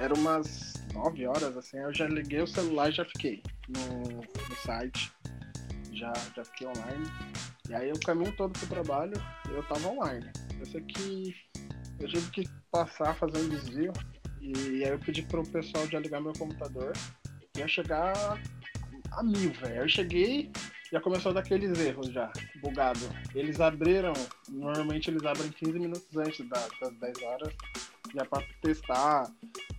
[0.00, 4.56] Era umas 9 horas, assim, eu já liguei o celular e já fiquei no, no
[4.64, 5.12] site.
[5.92, 7.06] Já, já fiquei online.
[7.68, 9.12] E aí o caminho todo pro trabalho
[9.50, 10.30] eu tava online.
[10.58, 11.34] Eu sei que
[12.00, 13.92] eu tive que passar, fazer um desvio.
[14.40, 16.92] E aí eu pedi pro pessoal já ligar meu computador.
[17.56, 18.40] Ia chegar
[19.10, 19.82] a mil, velho.
[19.82, 20.50] Eu cheguei,
[20.90, 22.30] já começou daqueles erros já,
[22.62, 23.00] bugado.
[23.34, 24.12] Eles abriram,
[24.48, 27.54] normalmente eles abrem 15 minutos antes da- das 10 horas,
[28.14, 29.30] já pra testar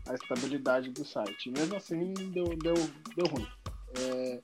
[0.08, 1.50] a estabilidade do site.
[1.52, 2.76] Mesmo assim, deu, deu,
[3.16, 3.48] deu ruim.
[3.98, 4.40] É,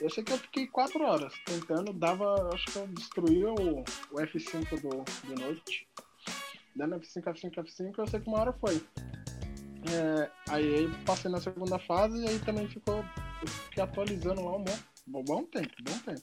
[0.00, 4.16] eu sei que eu fiquei 4 horas tentando, dava, acho que eu destruí o, o
[4.20, 4.88] F5 do,
[5.26, 5.88] do Note.
[6.76, 8.80] Dando F5, F5, F5, eu sei que uma hora foi.
[9.90, 13.02] É, aí, passei na segunda fase e aí também ficou.
[13.42, 14.78] Eu fiquei atualizando lá um bom,
[15.10, 16.22] bom, bom tempo, bom tempo.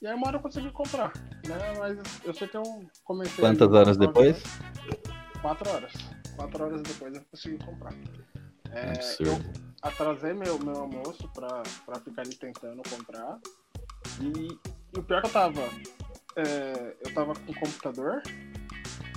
[0.00, 1.12] E aí uma hora eu consegui comprar,
[1.46, 1.78] né?
[1.78, 2.62] Mas eu sei que eu
[3.04, 3.44] comecei.
[3.44, 4.42] Quantas horas depois?
[5.42, 5.92] Quatro horas.
[6.36, 7.92] Quatro horas depois eu consegui comprar.
[8.70, 9.38] É, eu
[9.82, 13.38] atrasei meu, meu almoço pra, pra ficar ali tentando comprar.
[14.20, 14.58] E,
[14.94, 15.62] e o pior que eu tava.
[16.36, 18.22] é, eu tava com o computador,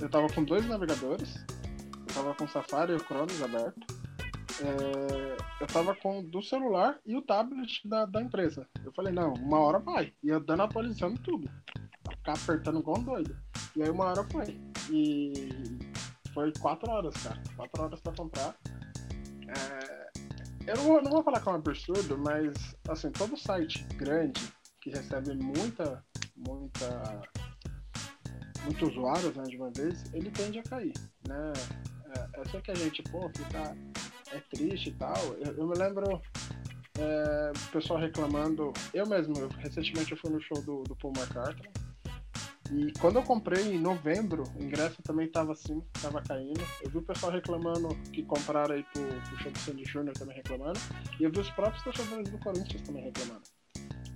[0.00, 1.36] eu tava com dois navegadores,
[2.08, 4.01] eu tava com o Safari e o Chrome aberto.
[4.60, 8.68] É, eu tava com do celular e o tablet da, da empresa.
[8.84, 10.12] Eu falei, não, uma hora vai.
[10.22, 11.48] E eu dando atualizando tudo.
[12.02, 13.36] Pra Ficar apertando igual um doido.
[13.76, 14.60] E aí uma hora foi.
[14.90, 15.48] E
[16.34, 17.42] foi quatro horas, cara.
[17.56, 18.54] Quatro horas pra comprar.
[19.48, 20.02] É,
[20.66, 22.54] eu não vou, não vou falar que é um absurdo, mas
[22.88, 24.40] assim, todo site grande
[24.80, 26.04] que recebe muita,
[26.36, 27.22] muita
[28.64, 30.92] muito usuários né, de uma vez, ele tende a cair.
[31.26, 31.52] Né?
[32.16, 33.76] É, eu sei que a gente, pô, fica,
[34.32, 35.16] é triste e tal.
[35.40, 36.20] Eu, eu me lembro
[36.98, 38.72] é, o pessoal reclamando.
[38.92, 41.70] Eu mesmo, eu, recentemente eu fui no show do, do Paul McCartney.
[42.70, 46.62] E quando eu comprei em novembro, o ingresso também tava assim, tava caindo.
[46.82, 50.36] Eu vi o pessoal reclamando que compraram aí pro, pro show do Sandy Júnior também
[50.36, 50.80] reclamando.
[51.20, 53.42] E eu vi os próprios torcedores do Corinthians também reclamando.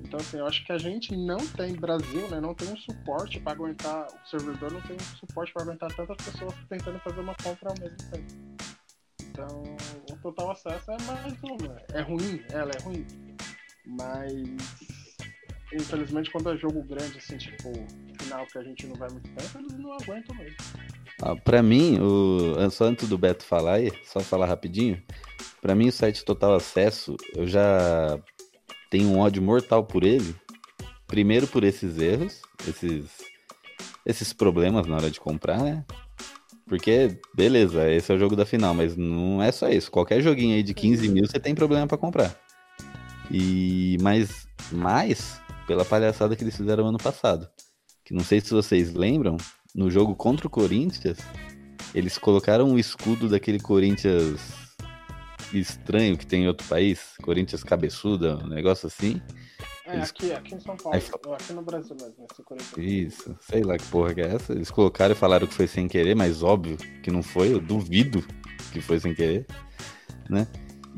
[0.01, 3.41] Então, assim, eu acho que a gente não tem, Brasil, né, não tem um suporte
[3.41, 7.35] para aguentar, o servidor não tem um suporte para aguentar tantas pessoas tentando fazer uma
[7.35, 8.47] compra ao mesmo tempo.
[9.23, 9.63] Então,
[10.27, 11.77] total acesso é mais uma.
[11.93, 13.07] É ruim, ela é ruim.
[13.87, 14.33] Mas,
[15.73, 17.73] infelizmente, quando é jogo grande, assim, tipo,
[18.19, 20.57] final que a gente não vai muito tempo, eles não aguentam mesmo.
[21.23, 22.71] Ah, pra mim, o...
[22.71, 25.01] só antes do Beto falar aí, só falar rapidinho.
[25.61, 28.19] Pra mim, o site Total Acesso, eu já
[28.91, 30.35] tenho um ódio mortal por ele.
[31.07, 33.11] Primeiro por esses erros, esses,
[34.05, 35.85] esses problemas na hora de comprar, né?
[36.67, 39.91] Porque, beleza, esse é o jogo da final, mas não é só isso.
[39.91, 42.37] Qualquer joguinho aí de 15 mil você tem problema para comprar.
[43.31, 47.49] E mais, mais pela palhaçada que eles fizeram ano passado.
[48.05, 49.37] Que não sei se vocês lembram,
[49.75, 51.19] no jogo contra o Corinthians,
[51.95, 54.41] eles colocaram o escudo daquele Corinthians
[55.53, 59.21] estranho que tem em outro país, Corinthians cabeçuda, um negócio assim.
[59.87, 60.11] É, Eles...
[60.11, 61.35] aqui, aqui em São Paulo, Aí...
[61.35, 62.77] aqui no Brasil mesmo, esse Corinthians.
[62.77, 64.53] Isso, sei lá que porra que é essa.
[64.53, 68.25] Eles colocaram e falaram que foi sem querer, mas óbvio que não foi, eu duvido
[68.73, 69.47] que foi sem querer,
[70.29, 70.47] né?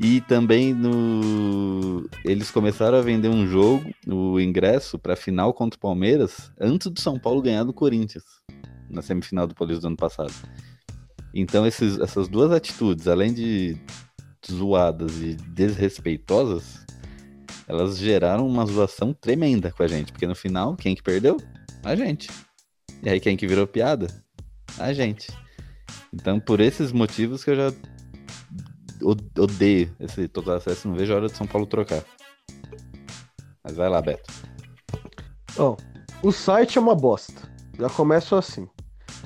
[0.01, 5.81] E também no eles começaram a vender um jogo, o ingresso para final contra o
[5.81, 8.23] Palmeiras, antes do São Paulo ganhar do Corinthians,
[8.89, 10.33] na semifinal do Paulista do ano passado.
[11.33, 13.77] Então esses, essas duas atitudes, além de
[14.49, 16.85] zoadas e desrespeitosas,
[17.69, 20.11] elas geraram uma zoação tremenda com a gente.
[20.11, 21.37] Porque no final, quem que perdeu?
[21.83, 22.27] A gente.
[23.03, 24.07] E aí quem que virou piada?
[24.79, 25.31] A gente.
[26.11, 27.71] Então, por esses motivos que eu já
[29.37, 32.03] odeio esse total acesso, não vejo a hora de São Paulo trocar.
[33.63, 34.33] Mas vai lá, Beto.
[35.55, 35.77] Bom,
[36.23, 37.47] o site é uma bosta.
[37.77, 38.67] Já começo assim.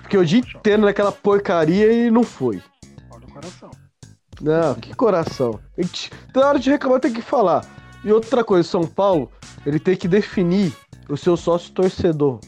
[0.01, 2.61] Porque o dia inteiro naquela porcaria e não foi.
[3.09, 3.71] Olha o coração.
[4.41, 5.59] Não, que coração.
[6.35, 7.82] Na hora de reclamar tem que falar.
[8.03, 9.31] E outra coisa, São Paulo,
[9.65, 10.73] ele tem que definir
[11.09, 12.39] o seu sócio torcedor.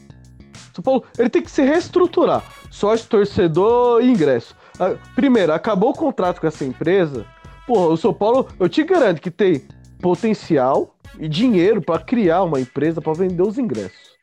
[0.74, 2.44] São Paulo, ele tem que se reestruturar.
[2.70, 4.56] Sócio torcedor e ingresso.
[4.80, 7.26] Ah, primeiro, acabou o contrato com essa empresa.
[7.66, 9.66] Porra, o São Paulo, eu te garanto que tem
[10.02, 14.16] potencial e dinheiro para criar uma empresa para vender os ingressos.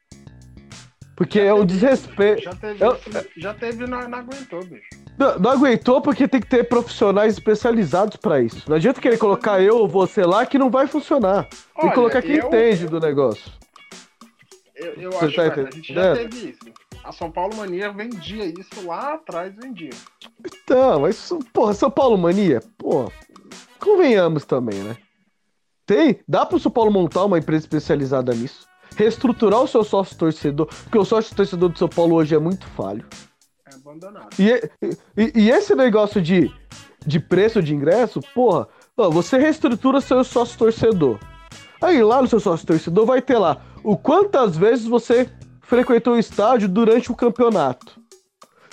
[1.17, 2.43] Porque já é o desrespeito.
[2.43, 2.99] Já teve, eu...
[3.37, 5.02] já teve não, não aguentou, bicho.
[5.19, 8.69] Não, não, aguentou porque tem que ter profissionais especializados para isso.
[8.69, 11.49] Não adianta querer colocar eu ou você lá que não vai funcionar.
[11.79, 12.47] Tem que colocar quem eu...
[12.47, 13.53] entende do negócio.
[14.75, 16.73] Eu, eu acho tá que a gente já teve isso.
[17.05, 19.91] A São Paulo Mania vendia isso lá atrás, vendia.
[20.45, 23.11] Então, mas, porra, São Paulo Mania, pô,
[23.79, 24.97] convenhamos também, né?
[25.85, 30.67] Tem, dá pro São Paulo montar uma empresa especializada nisso reestruturar o seu sócio torcedor,
[30.67, 33.05] porque o sócio torcedor do São Paulo hoje é muito falho.
[33.73, 34.29] É abandonado.
[34.39, 34.71] E,
[35.17, 36.53] e, e esse negócio de,
[37.07, 41.19] de preço de ingresso, porra, você reestrutura seu sócio torcedor.
[41.81, 45.29] Aí lá no seu sócio torcedor vai ter lá o quantas vezes você
[45.63, 48.01] frequentou o estádio durante o campeonato.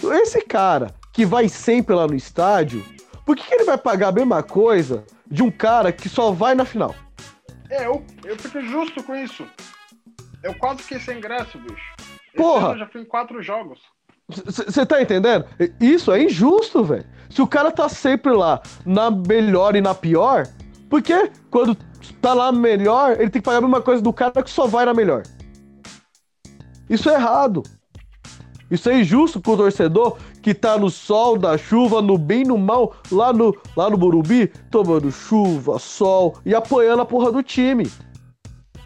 [0.03, 2.83] Esse cara que vai sempre lá no estádio,
[3.25, 6.53] por que, que ele vai pagar a mesma coisa de um cara que só vai
[6.55, 6.93] na final?
[7.69, 9.47] É, eu, eu fico justo com isso.
[10.43, 11.95] Eu quase fiquei sem ingresso, bicho.
[12.35, 12.73] Porra!
[12.73, 13.79] eu já fui em quatro jogos.
[14.29, 15.45] Você tá entendendo?
[15.79, 17.05] Isso é injusto, velho.
[17.29, 20.47] Se o cara tá sempre lá na melhor e na pior,
[20.89, 21.75] por que quando
[22.21, 24.85] tá lá melhor, ele tem que pagar a mesma coisa do cara que só vai
[24.85, 25.23] na melhor?
[26.89, 27.63] Isso é errado.
[28.69, 32.95] Isso é injusto pro torcedor que tá no sol, da chuva, no bem no mal,
[33.11, 37.91] lá no, lá no Burumbi, tomando chuva, sol e apoiando a porra do time.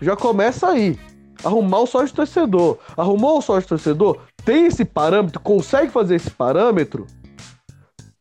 [0.02, 0.98] Já começa aí
[1.44, 2.78] arrumar o sócio torcedor.
[2.96, 7.08] Arrumou o sócio torcedor, tem esse parâmetro, consegue fazer esse parâmetro.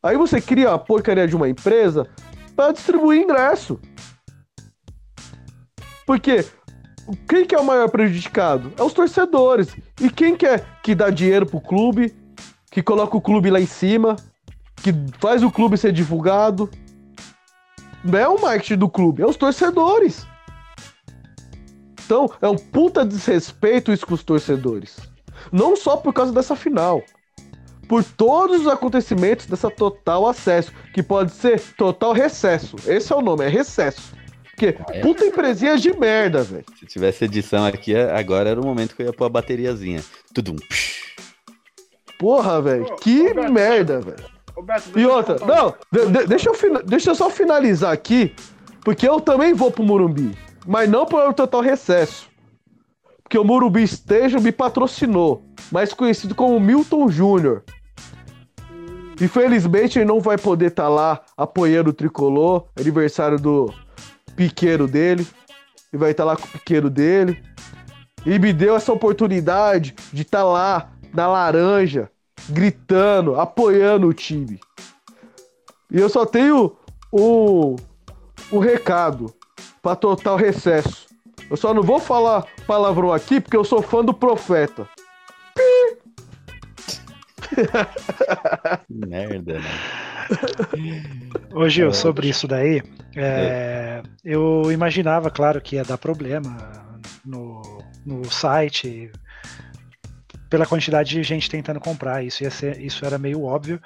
[0.02, 2.08] Aí você cria a porcaria de uma empresa
[2.56, 3.80] para distribuir ingresso.
[6.06, 6.44] Porque
[7.28, 8.72] quem que é o maior prejudicado?
[8.76, 9.74] É os torcedores.
[10.00, 12.14] E quem quer que dá dinheiro pro clube,
[12.70, 14.16] que coloca o clube lá em cima,
[14.76, 16.68] que faz o clube ser divulgado?
[18.04, 20.26] Não é o marketing do clube, é os torcedores.
[22.04, 25.11] Então, é um puta desrespeito isso com os torcedores.
[25.50, 27.02] Não só por causa dessa final.
[27.88, 32.76] Por todos os acontecimentos dessa total acesso, que pode ser total recesso.
[32.86, 34.14] Esse é o nome, é recesso.
[34.50, 35.00] Porque ah, é.
[35.00, 36.64] puta empresinha de merda, velho.
[36.78, 40.02] Se tivesse edição aqui, agora era o momento que eu ia pôr a bateriazinha.
[40.32, 40.56] Tudum.
[42.18, 42.96] Porra, velho.
[42.96, 44.24] Que ô, Beto, merda, velho.
[44.94, 48.34] E eu outra, um- não, de- de- deixa, eu fina- deixa eu só finalizar aqui,
[48.82, 50.36] porque eu também vou pro Morumbi,
[50.66, 52.30] mas não por total recesso.
[53.32, 57.64] Porque o Morumbi Esteja me patrocinou, mais conhecido como Milton Júnior.
[59.18, 63.72] Infelizmente ele não vai poder estar lá apoiando o tricolor, aniversário do
[64.36, 65.26] piqueiro dele.
[65.90, 67.42] Ele vai estar lá com o piqueiro dele.
[68.26, 72.10] E me deu essa oportunidade de estar lá na laranja,
[72.50, 74.60] gritando, apoiando o time.
[75.90, 76.76] E eu só tenho
[77.10, 77.76] um,
[78.52, 79.32] um recado
[79.80, 81.11] para total recesso.
[81.52, 84.88] Eu só não vou falar palavrão aqui porque eu sou fã do profeta.
[88.88, 89.70] Merda, né?
[91.52, 92.80] Ô Gil, sobre isso daí,
[93.14, 96.56] é, eu imaginava, claro, que ia dar problema
[97.22, 97.60] no,
[98.06, 99.12] no site,
[100.52, 102.22] pela quantidade de gente tentando comprar.
[102.22, 103.80] Isso, ia ser, isso era meio óbvio.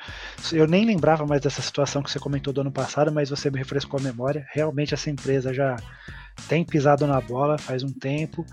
[0.52, 3.56] Eu nem lembrava mais dessa situação que você comentou do ano passado, mas você me
[3.56, 4.44] refrescou a memória.
[4.52, 5.76] Realmente essa empresa já
[6.48, 8.44] tem pisado na bola faz um tempo.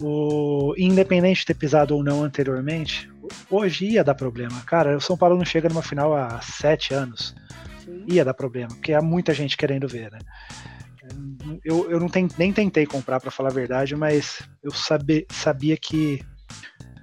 [0.00, 3.10] O, independente de ter pisado ou não anteriormente,
[3.50, 4.60] hoje ia dar problema.
[4.64, 7.34] Cara, o São Paulo não chega numa final há sete anos
[8.06, 10.20] ia dar problema, porque há muita gente querendo ver, né?
[11.64, 15.76] Eu, eu não ten- nem tentei comprar, para falar a verdade, mas eu sabe, sabia
[15.76, 16.22] que,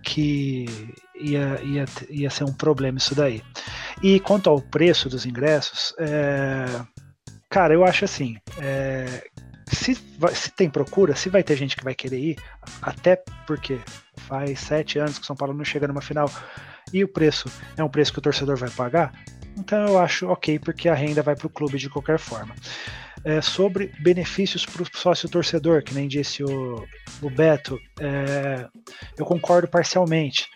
[0.05, 0.65] que
[1.15, 3.41] ia, ia, ia ser um problema isso daí.
[4.01, 6.65] E quanto ao preço dos ingressos, é,
[7.49, 9.23] cara, eu acho assim, é,
[9.67, 12.37] se, se tem procura, se vai ter gente que vai querer ir,
[12.81, 13.79] até porque
[14.17, 16.29] faz sete anos que o São Paulo não chega numa final
[16.93, 19.11] e o preço é um preço que o torcedor vai pagar,
[19.57, 22.55] então eu acho ok, porque a renda vai para o clube de qualquer forma.
[23.23, 26.85] É, sobre benefícios para o sócio torcedor, que nem disse o,
[27.21, 28.67] o Beto, é,
[29.17, 30.47] eu concordo parcialmente.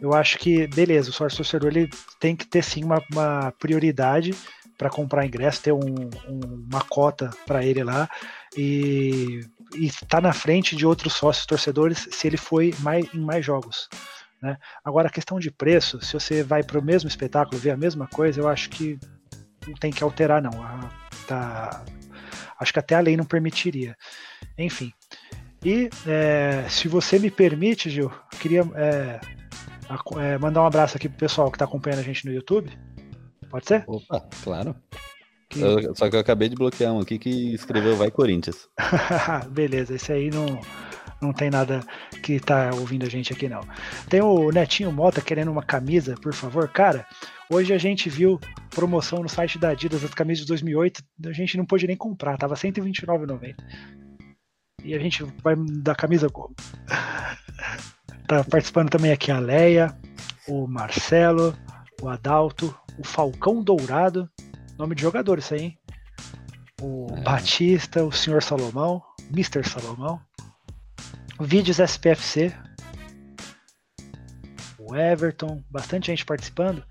[0.00, 4.34] Eu acho que, beleza, o sócio torcedor ele tem que ter sim uma, uma prioridade
[4.76, 8.08] para comprar ingresso, ter um- um- uma cota para ele lá
[8.56, 9.44] e
[9.74, 13.88] estar na frente de outros sócios torcedores se ele foi mais, em mais jogos.
[14.42, 14.56] Né?
[14.84, 18.06] Agora, a questão de preço, se você vai para o mesmo espetáculo, ver a mesma
[18.06, 18.98] coisa, eu acho que
[19.66, 20.62] não tem que alterar, não.
[20.62, 20.88] A-
[21.26, 21.84] tá-
[22.58, 23.94] acho que até a lei não permitiria.
[24.56, 24.92] Enfim.
[25.64, 29.20] E é, se você me permite, Gil, eu queria é,
[30.18, 32.70] é, mandar um abraço aqui pro pessoal que está acompanhando a gente no YouTube.
[33.50, 33.84] Pode ser?
[33.86, 34.74] Opa, claro.
[35.50, 38.68] Que- Eu- só que eu acabei de bloquear um aqui que escreveu Vai Corinthians.
[39.50, 40.46] Beleza, esse aí não,
[41.20, 41.80] não tem nada
[42.22, 43.60] que tá ouvindo a gente aqui, não.
[44.08, 46.68] Tem o Netinho Mota querendo uma camisa, por favor.
[46.68, 47.06] Cara,
[47.50, 48.40] hoje a gente viu
[48.70, 52.38] promoção no site da Adidas das camisas de 2008, a gente não pôde nem comprar,
[52.38, 53.54] tava R$ 129,90.
[54.82, 56.54] E a gente vai dar camisa como?
[58.26, 59.92] Tá participando também aqui a Leia,
[60.46, 61.52] o Marcelo,
[62.00, 64.30] o Adalto, o Falcão Dourado,
[64.78, 65.78] nome de jogador isso aí, hein?
[66.80, 69.02] O Batista, o Senhor Salomão,
[69.32, 69.68] Mr.
[69.68, 70.20] Salomão,
[71.40, 72.52] Vídeos SPFC,
[74.78, 76.82] o Everton, bastante gente participando.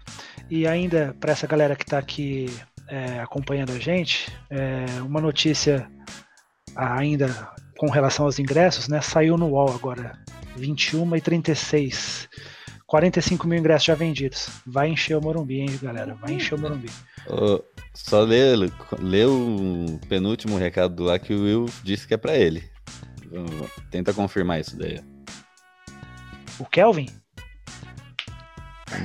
[0.50, 2.48] E ainda, para essa galera que está aqui
[2.88, 5.88] é, acompanhando a gente, é, uma notícia
[6.76, 7.28] ainda
[7.78, 9.02] com relação aos ingressos, né?
[9.02, 10.18] Saiu no UOL agora,
[10.56, 12.28] 21 e 36.
[12.88, 14.50] 45 mil ingressos já vendidos.
[14.66, 16.16] Vai encher o Morumbi, hein, galera?
[16.16, 16.90] Vai encher o Morumbi.
[17.28, 18.56] Ô, só lê,
[19.00, 22.64] lê o penúltimo recado lá que o Will disse que é pra ele.
[23.92, 25.00] Tenta confirmar isso daí.
[26.60, 27.08] O Kelvin?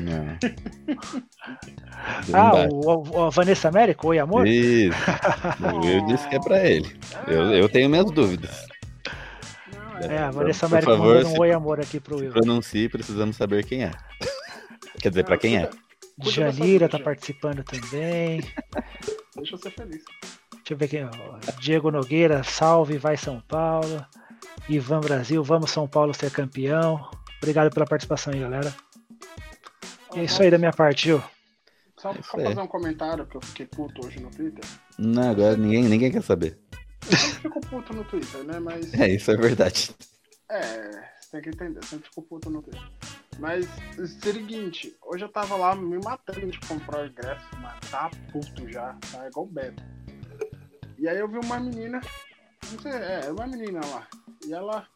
[0.02, 0.38] Não.
[2.34, 4.46] Ah, o, o- a Vanessa Américo, Oi Amor?
[4.46, 4.96] Isso.
[5.72, 6.94] O Will disse que é pra ele.
[7.26, 8.66] Eu, eu tenho minhas dúvidas.
[10.10, 12.30] É, a Vanessa Por Américo favor, mandando um se- Oi Amor aqui pro Will.
[12.32, 13.90] Pronuncie, precisamos saber quem é.
[15.00, 15.70] Quer dizer, pra quem é.
[16.22, 18.42] Janira tá participando também.
[19.36, 20.02] Deixa eu ser feliz.
[20.64, 21.04] Deixa eu ver quem.
[21.04, 21.10] ó.
[21.60, 24.04] Diego Nogueira, salve, vai São Paulo.
[24.66, 27.10] Ivan Brasil, vamos São Paulo ser campeão.
[27.36, 28.74] Obrigado pela participação aí, galera.
[30.14, 31.22] E é isso aí da minha parte, Gil.
[31.98, 34.64] Só, É só fazer um comentário que eu fiquei puto hoje no Twitter.
[34.98, 36.58] Não, agora ninguém, ninguém quer saber.
[37.10, 38.58] Eu sempre fico puto no Twitter, né?
[38.58, 38.94] Mas.
[38.94, 39.94] É, isso é verdade.
[40.50, 40.90] É,
[41.20, 42.82] você tem que entender, sempre fico puto no Twitter.
[43.38, 43.66] Mas,
[44.22, 48.96] seguinte, hoje eu tava lá me matando de comprar o ingresso, mas tá puto já,
[49.12, 49.82] tá igual o Beto.
[51.04, 52.00] E aí eu vi uma menina,
[52.72, 54.08] não sei, é, uma menina lá.
[54.46, 54.88] E ela,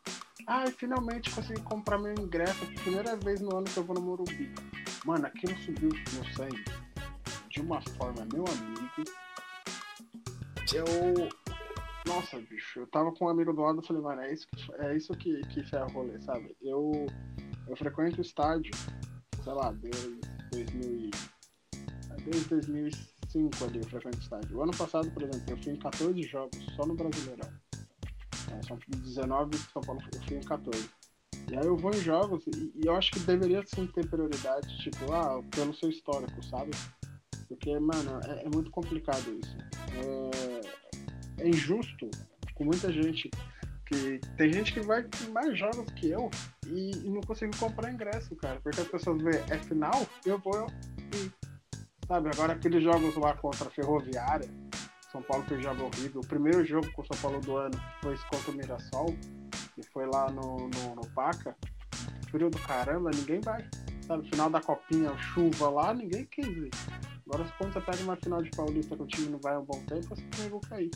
[0.47, 3.95] ai, ah, finalmente consegui comprar meu ingresso, é primeira vez no ano que eu vou
[3.95, 4.51] no Morumbi.
[5.05, 6.65] Mano, aquilo subiu no sangue
[7.51, 9.11] de uma forma, meu amigo.
[10.73, 11.29] Eu.
[12.07, 14.75] Nossa, bicho, eu tava com um amigo do lado e falei, mano, é isso que,
[14.77, 16.57] é isso que, que ferra rolê, sabe?
[16.63, 16.91] Eu,
[17.69, 18.73] eu frequento o estádio,
[19.45, 20.19] sei lá, desde
[20.53, 21.11] 2000
[22.13, 23.18] é, desde 2005.
[23.29, 24.41] 5 ali pra conquistar.
[24.53, 27.49] O ano passado, por exemplo, eu fui em 14 jogos só no Brasileirão.
[28.53, 30.89] É, são 19 de São Paulo, eu fui em 14.
[31.51, 34.79] E aí eu vou em jogos e, e eu acho que deveria sim ter prioridade,
[34.79, 36.71] tipo, ah, pelo seu histórico, sabe?
[37.49, 39.57] Porque, mano, é, é muito complicado isso.
[39.95, 42.11] É, é, injusto
[42.55, 43.31] com muita gente.
[43.87, 46.31] Que tem gente que vai em mais jogos que eu
[46.67, 48.61] e, e não consigo comprar ingresso, cara.
[48.61, 50.67] Porque as pessoas veem é final, eu vou
[51.15, 51.48] e
[52.09, 54.49] Sabe, agora aqueles jogos lá contra a Ferroviária,
[55.13, 56.23] São Paulo fez jogo horrível.
[56.23, 59.15] O primeiro jogo com o São Paulo do ano foi contra o Mirassol,
[59.77, 61.55] e foi lá no, no, no Paca.
[62.31, 63.65] Frio do caramba, ninguém vai.
[64.07, 66.71] Sabe, final da copinha, chuva lá, ninguém quis ir.
[67.27, 69.65] Agora quando você pega uma final de Paulista que o time não vai há um
[69.65, 70.91] bom tempo, você também vai cair.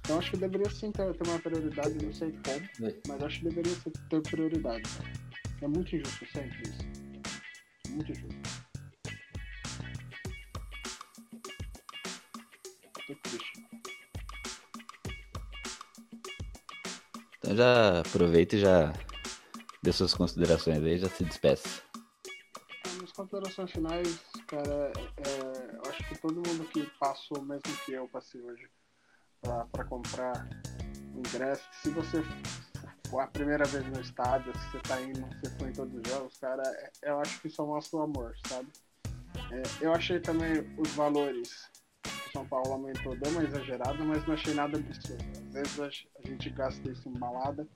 [0.00, 2.94] Então acho que deveria sim ter, ter uma prioridade, não sei como, É.
[3.08, 3.72] mas acho que deveria
[4.10, 4.82] ter prioridade.
[4.82, 5.10] cara.
[5.62, 7.90] É muito injusto sempre isso.
[7.90, 8.59] Muito injusto.
[17.38, 18.92] Então já aproveita e já
[19.82, 21.82] dê suas considerações aí, já se despeça.
[23.02, 28.06] As considerações finais, cara, é, eu acho que todo mundo que passou, mesmo que eu
[28.08, 28.68] passei hoje,
[29.40, 30.46] pra, pra comprar
[31.16, 32.22] ingresso, se você
[33.08, 36.08] for a primeira vez no estádio, se você tá indo, você foi em todos os
[36.08, 38.68] jogos, cara, é- eu acho que isso mostra o amor, sabe?
[39.50, 41.69] É, eu achei também os valores
[42.32, 45.24] São Paulo aumentou, deu uma exagerada, mas não achei nada absurdo.
[45.48, 47.66] Às vezes a gente gasta isso em balada,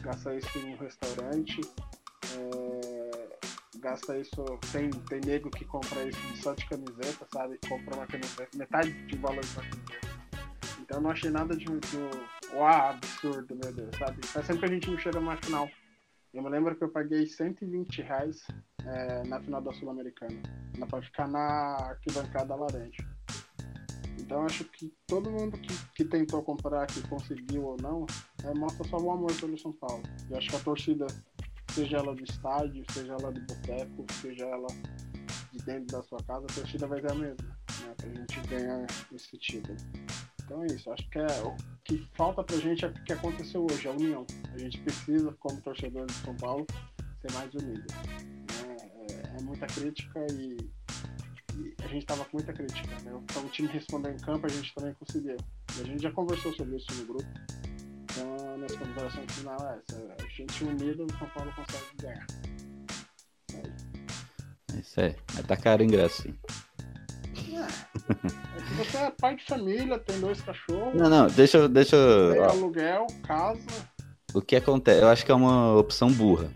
[0.00, 1.60] gasta isso em um restaurante,
[2.34, 3.38] é,
[3.78, 4.44] gasta isso.
[4.72, 7.58] Tem, tem nego que compra isso só de camiseta, sabe?
[7.68, 10.08] Compra uma camiseta, metade de valor uma camiseta.
[10.80, 14.26] Então não achei nada de, de uau, absurdo, meu Deus, sabe?
[14.26, 15.68] Faz sempre que a gente não chega numa final.
[16.32, 18.46] Eu me lembro que eu paguei 120 reais
[18.84, 20.40] é, na final da Sul-Americana.
[20.88, 23.17] Pra ficar na arquibancada laranja.
[24.28, 28.04] Então acho que todo mundo que, que tentou comprar, que conseguiu ou não,
[28.44, 30.02] é, mostra só o amor pelo São Paulo.
[30.28, 31.06] Eu acho que a torcida
[31.70, 34.66] seja ela do estádio, seja ela do boteco, seja ela
[35.50, 37.94] de dentro da sua casa, a torcida vai ser a mesma, né?
[37.96, 39.78] Pra gente ganhar esse título.
[40.44, 43.64] Então é isso, acho que é o que falta pra gente é o que aconteceu
[43.64, 44.26] hoje, a união.
[44.52, 46.66] A gente precisa, como torcedor de São Paulo,
[47.22, 47.86] ser mais unido.
[48.66, 48.76] né?
[49.10, 50.77] É, é muita crítica e, e
[51.82, 53.12] a gente tava com muita crítica, né?
[53.24, 55.36] Então o time respondeu em campo, a gente também conseguiu.
[55.76, 57.26] E a gente já conversou sobre isso no grupo.
[58.10, 60.14] Então, minhas considerações final é essa.
[60.24, 62.26] A gente unido, o São Paulo consegue ganhar.
[64.74, 65.14] É isso aí.
[65.34, 66.34] Mas tá caro o ingresso, sim.
[67.36, 71.96] É que você é pai de família, tem dois cachorros, Não, não, deixa, eu- deixa.
[71.96, 73.60] eu- tem aluguel, casa.
[74.34, 75.00] o que acontece?
[75.02, 76.50] Eu acho que é uma opção burra.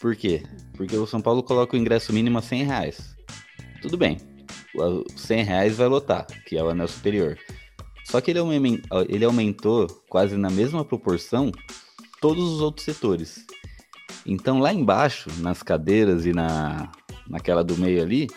[0.00, 0.42] Por quê?
[0.76, 3.16] Porque o São Paulo coloca o ingresso mínimo a 100 reais.
[3.80, 4.18] Tudo bem.
[4.74, 7.38] O 100 reais vai lotar, que é o anel superior.
[8.04, 8.40] Só que ele,
[9.08, 11.52] ele aumentou quase na mesma proporção
[12.20, 13.44] todos os outros setores.
[14.24, 16.90] Então lá embaixo, nas cadeiras e na,
[17.28, 18.28] naquela do meio ali,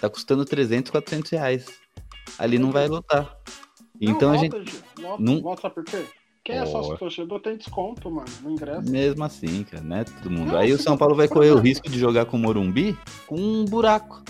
[0.00, 1.66] tá custando 300, 400 reais.
[2.38, 3.36] Ali não vai lotar.
[4.00, 4.52] Então não, a gente.
[5.00, 6.04] volta, não- por quê?
[6.44, 8.88] Quem é sócio torcedor tem desconto, mano, no ingresso.
[8.88, 10.04] Mesmo assim, cara, né?
[10.04, 10.52] Todo mundo.
[10.52, 12.96] Não, Aí o São Paulo vai correr o risco de jogar com o Morumbi
[13.26, 14.22] com um buraco.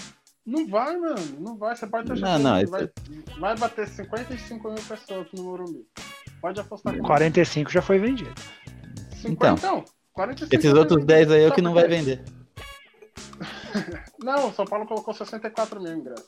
[0.47, 1.75] Não vai, mano, não vai.
[1.75, 2.89] Você pode ter Não, não, isso vai,
[3.41, 5.85] vai bater 55 mil pessoas no Morumbi.
[6.41, 7.07] Pode apostar comigo.
[7.07, 8.33] 45 já foi vendido.
[9.17, 11.27] 50, Então, então, 45 Esses outros vender.
[11.27, 12.23] 10 aí é o que não vai vender.
[14.23, 16.25] Não, o São Paulo colocou 64 mil ingressos.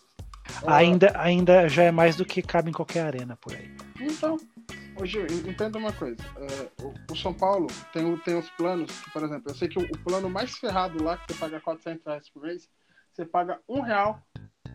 [0.66, 3.70] Ainda, ainda já é mais do que cabe em qualquer arena por aí.
[4.00, 4.36] Então,
[5.00, 6.16] hoje, entenda uma coisa.
[6.36, 9.78] é, o, o São Paulo tem, tem os planos, que, por exemplo, eu sei que
[9.78, 12.68] o, o plano mais ferrado lá, que você paga 400 reais por mês,
[13.18, 14.22] você paga um real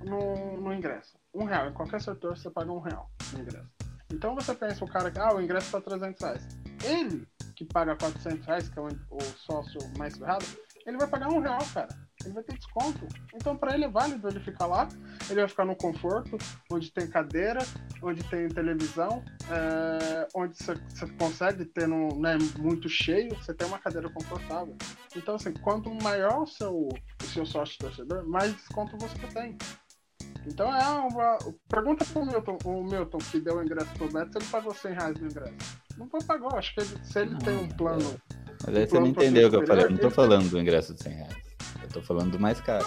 [0.04, 1.18] no, no ingresso.
[1.34, 1.70] Um real.
[1.70, 3.70] Em qualquer setor, você paga um real no ingresso.
[4.12, 6.48] Então você pensa, o cara que, ah, o ingresso tá 300 reais.
[6.84, 7.26] Ele,
[7.56, 10.46] que paga 400 reais, que é o, o sócio mais ferrado,
[10.86, 11.88] ele vai pagar um real, cara.
[12.24, 13.08] Ele vai ter desconto.
[13.34, 14.88] Então, para ele é válido ele ficar lá.
[15.30, 16.38] Ele vai ficar no conforto,
[16.72, 17.60] onde tem cadeira,
[18.02, 20.76] onde tem televisão, é, onde você
[21.20, 24.76] consegue ter não é muito cheio, você tem uma cadeira confortável.
[25.16, 26.90] Então, assim, quanto maior o seu,
[27.22, 29.58] o seu sócio torcedor, mais desconto você tem.
[30.46, 31.38] Então é uma.
[31.70, 34.94] Pergunta pro Milton, o Milton que deu o ingresso pro Beto se ele pagou 100
[34.94, 35.54] reais no ingresso.
[35.98, 38.20] Não foi pagou, acho que ele- se ele tem um plano.
[38.66, 39.86] Mas aí O você não entendeu o que eu falei.
[39.86, 41.53] Eu não tô superior, falando do ingresso de 100 reais.
[41.94, 42.86] Tô falando do mais caro.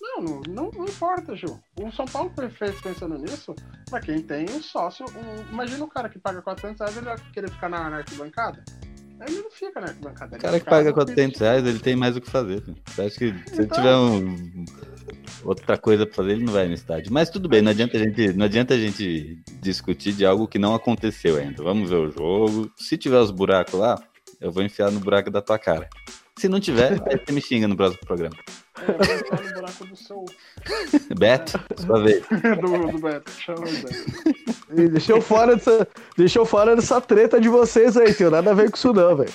[0.00, 1.60] Não, não, não, importa, Ju.
[1.80, 3.54] O São Paulo feito pensando nisso
[3.88, 5.04] pra quem tem um sócio.
[5.10, 8.64] um- imagina o cara que paga 400 reais, ele vai querer ficar na, na arquibancada.
[9.26, 10.36] Ele não fica na arquibancada.
[10.36, 11.40] O cara que fica paga no 400 pitch.
[11.40, 12.62] reais, ele tem mais o que fazer.
[12.86, 13.76] Você acha que se ele Então.
[13.76, 14.64] tiver um,
[15.44, 17.12] outra coisa pra fazer, ele não vai no estádio.
[17.12, 20.58] Mas tudo bem, não adianta, a gente, não adianta a gente discutir de algo que
[20.58, 21.62] não aconteceu ainda.
[21.62, 22.70] Vamos ver o jogo.
[22.76, 24.02] Se tiver os buracos lá,
[24.40, 25.88] eu vou enfiar no buraco da tua cara.
[26.40, 28.34] Se não tiver, você me xinga no próximo programa.
[28.80, 30.24] É, no buraco do seu.
[31.18, 32.24] Beto, sua vez.
[32.62, 33.30] do, do Beto.
[33.30, 34.90] Chama o Beto.
[34.90, 35.86] Deixa eu fora dessa,
[36.16, 39.16] deixa eu fora dessa treta de vocês aí, tem nada a ver com isso não,
[39.16, 39.32] velho.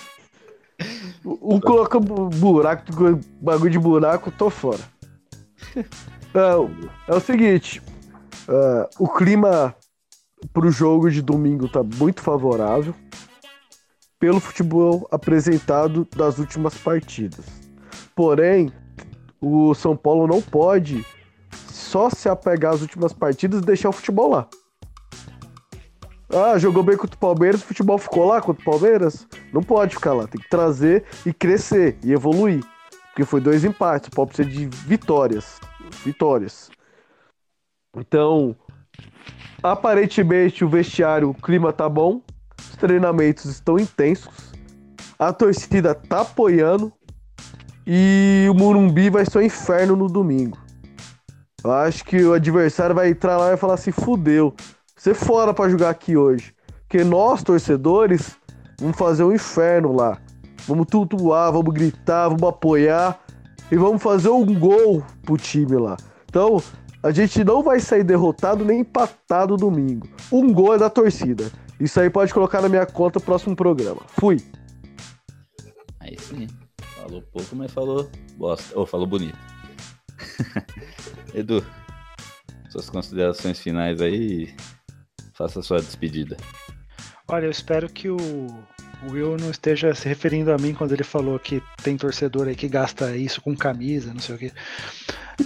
[1.24, 2.84] Um coloca bu- buraco,
[3.40, 4.82] bagulho de buraco, tô fora.
[6.36, 7.82] É, é o seguinte,
[8.50, 9.74] é, o clima
[10.52, 12.94] pro jogo de domingo tá muito favorável
[14.26, 17.46] pelo futebol apresentado das últimas partidas.
[18.16, 18.74] Porém,
[19.40, 21.06] o São Paulo não pode
[21.68, 24.48] só se apegar às últimas partidas e deixar o futebol lá.
[26.28, 29.28] Ah, jogou bem contra o Palmeiras, o futebol ficou lá contra o Palmeiras?
[29.54, 32.66] Não pode ficar lá, tem que trazer e crescer e evoluir.
[33.10, 35.60] Porque foi dois empates, o Paulo precisa de vitórias.
[36.04, 36.72] Vitórias.
[37.96, 38.56] Então,
[39.62, 42.24] aparentemente o vestiário, o clima tá bom,
[42.76, 44.30] treinamentos estão intensos,
[45.18, 46.92] a torcida tá apoiando
[47.88, 50.58] e o Murumbi vai ser um inferno no domingo.
[51.64, 54.54] Eu acho que o adversário vai entrar lá e vai falar assim: fudeu,
[54.96, 56.54] você fora pra jogar aqui hoje.
[56.82, 58.38] Porque nós, torcedores,
[58.80, 60.18] vamos fazer um inferno lá.
[60.68, 63.20] Vamos tumultuar, vamos gritar, vamos apoiar
[63.72, 65.98] e vamos fazer um gol pro time lá.
[66.30, 66.62] Então,
[67.02, 70.08] a gente não vai sair derrotado nem empatado domingo.
[70.32, 71.52] Um gol é da torcida.
[71.80, 74.02] Isso aí pode colocar na minha conta no próximo programa.
[74.20, 74.38] Fui.
[76.00, 76.48] Aí sim.
[76.96, 78.78] Falou pouco, mas falou bosta.
[78.78, 79.38] Ou falou bonito.
[81.34, 81.66] Edu,
[82.70, 84.56] suas considerações finais aí.
[85.34, 86.38] Faça a sua despedida.
[87.28, 88.18] Olha, eu espero que o,
[89.04, 92.56] o Will não esteja se referindo a mim quando ele falou que tem torcedor aí
[92.56, 94.52] que gasta isso com camisa, não sei o quê.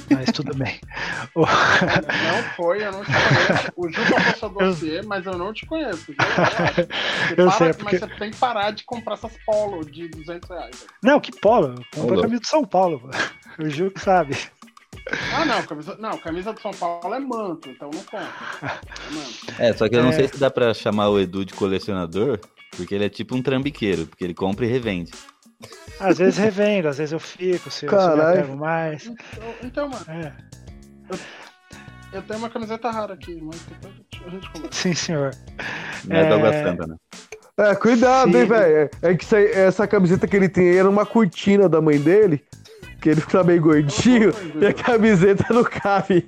[0.09, 0.79] Mas tudo bem.
[1.35, 3.71] O- Não foi, eu não te conheço.
[3.75, 6.05] O Ju passou seu dossiê, mas eu não te conheço.
[6.11, 6.15] Ju.
[6.17, 9.83] Você Eu para- sei, é porque- Mas você tem que parar de comprar essas polo
[9.83, 10.75] de 200 reais.
[10.79, 10.89] velho.
[11.03, 11.83] Não, que polo.
[11.93, 12.99] Compra a camisa do São Paulo.
[12.99, 13.63] pô.
[13.63, 14.37] O Gil que sabe.
[15.35, 18.27] Ah, não, camisa, não, camisa do São Paulo é manto, então não compra.
[18.61, 19.61] É manto.
[19.61, 20.13] É, só que eu não É.
[20.13, 22.39] sei se dá pra chamar o Edu de colecionador,
[22.75, 25.11] porque ele é tipo um trambiqueiro, porque ele compra e revende.
[25.99, 29.05] Às vezes revendo, às vezes eu fico, se eu, eu pego mais.
[29.05, 30.33] Então, então, mano, É,
[32.13, 33.93] eu tenho uma camiseta rara aqui, mas depois
[34.25, 34.79] a gente conversa.
[34.81, 35.31] sim, senhor.
[36.05, 36.27] Não é, É.
[36.29, 36.95] do Água Santa, né?
[37.57, 38.37] É, cuidado, Sim.
[38.37, 38.89] hein, velho.
[39.01, 41.99] É que isso aí- essa camiseta que ele tem aí era uma cortina da mãe
[41.99, 42.41] dele,
[43.01, 44.31] que ele fica meio gordinho,
[44.61, 46.25] e a camiseta não cabe.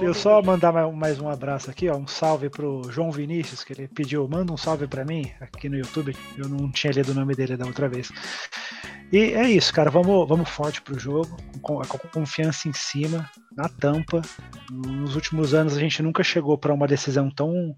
[0.00, 1.96] Eu só mandar mais- um abraço aqui, ó.
[1.96, 5.76] Um salve pro João Vinícius, que ele pediu, manda um salve pra mim aqui no
[5.76, 6.16] YouTube.
[6.38, 8.10] Eu não tinha lido o nome dele da outra vez.
[9.12, 9.90] E é isso, cara.
[9.90, 14.22] Vamos, vamos forte pro jogo, com, com confiança em cima, na tampa.
[14.70, 17.76] Nos últimos anos a gente nunca chegou pra uma decisão tão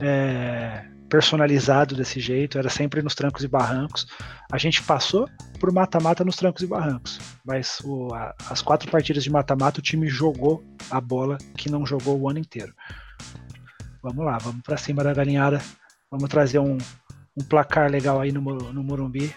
[0.00, 2.58] é, personalizado desse jeito.
[2.58, 4.06] Era sempre nos trancos e barrancos.
[4.50, 5.28] A gente passou
[5.58, 9.82] por mata-mata nos trancos e barrancos, mas o- a- as quatro partidas de mata-mata o
[9.82, 12.72] time jogou a bola que não jogou o ano inteiro.
[14.02, 15.60] Vamos lá, vamos pra cima da galinhada.
[16.10, 16.78] Vamos trazer um,
[17.36, 19.34] um placar legal aí no, no Morumbi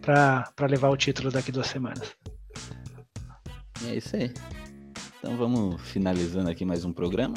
[0.00, 2.14] pra pra levar o título daqui duas semanas.
[3.82, 4.32] E é isso aí.
[5.18, 7.34] Então vamos finalizando aqui mais um programa.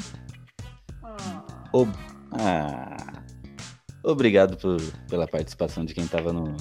[1.74, 1.94] Ob-
[2.32, 3.24] Ah.
[4.04, 6.56] Obrigado por- pela participação de quem estava no,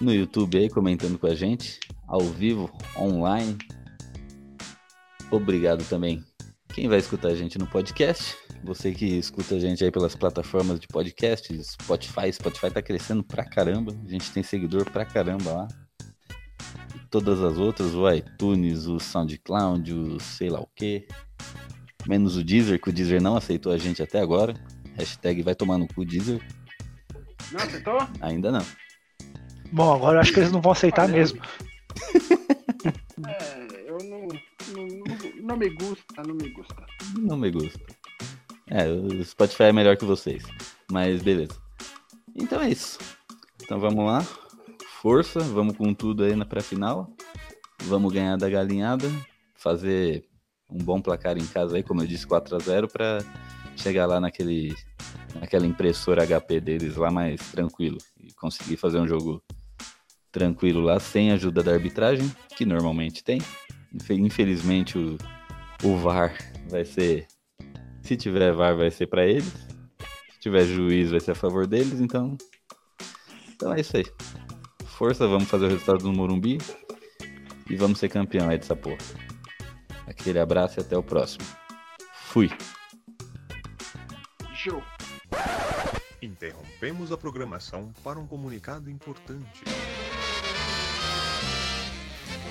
[0.00, 3.56] no YouTube aí comentando com a gente, ao vivo, online.
[5.30, 6.24] Obrigado também
[6.72, 8.36] quem vai escutar a gente no podcast.
[8.62, 13.44] Você que escuta a gente aí pelas plataformas de podcast, Spotify, Spotify tá crescendo pra
[13.44, 13.92] caramba.
[14.06, 15.68] A gente tem seguidor pra caramba lá.
[17.10, 21.06] Todas as outras, o iTunes, o SoundCloud, o sei lá o que.
[22.06, 24.54] Menos o Deezer, que o Deezer não aceitou a gente até agora.
[25.00, 26.40] Hashtag vai tomar no cu Deezer.
[27.50, 27.98] Não, aceitou?
[28.20, 28.64] Ainda não.
[29.72, 31.40] Bom, agora eu acho que eles não vão aceitar Olha, mesmo.
[33.28, 34.28] É, eu não,
[34.74, 36.86] não, não, não me gusta, não me gusta.
[37.18, 37.78] Não me gusta.
[38.66, 40.42] É, o Spotify é melhor que vocês.
[40.90, 41.54] Mas beleza.
[42.34, 42.98] Então é isso.
[43.62, 44.24] Então vamos lá.
[45.02, 47.12] Força, vamos com tudo aí na pré-final.
[47.82, 49.06] Vamos ganhar da galinhada.
[49.54, 50.24] Fazer
[50.70, 53.18] um bom placar em casa aí, como eu disse, 4 a 0 para
[53.80, 54.74] chegar lá naquele
[55.40, 59.42] naquela impressora HP deles lá mais tranquilo e conseguir fazer um jogo
[60.32, 63.40] tranquilo lá sem ajuda da arbitragem, que normalmente tem.
[63.92, 65.16] Infe- Infelizmente o,
[65.84, 66.34] o VAR
[66.68, 67.26] vai ser
[68.02, 69.52] se tiver VAR vai ser para eles.
[70.32, 72.36] Se tiver juiz vai ser a favor deles, então
[73.54, 74.04] Então é isso aí.
[74.86, 76.58] Força, vamos fazer o resultado do Morumbi
[77.68, 78.98] e vamos ser campeão aí dessa porra.
[80.06, 81.44] Aquele abraço e até o próximo.
[82.14, 82.50] Fui.
[86.90, 89.62] Interrompemos a programação para um comunicado importante.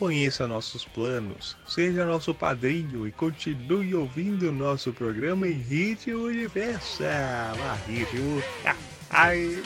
[0.00, 7.52] Conheça nossos planos, seja nosso padrinho e continue ouvindo nosso programa em ritmo de festa.
[7.54, 8.42] Ah, ritmo.
[9.10, 9.62] Ai,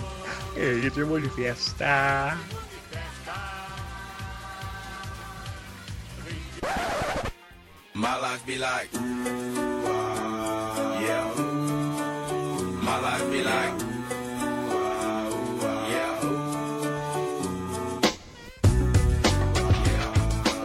[0.82, 2.36] ritmo de festa.
[7.94, 11.32] My life be like, ah, yeah.
[12.82, 13.93] My life be like,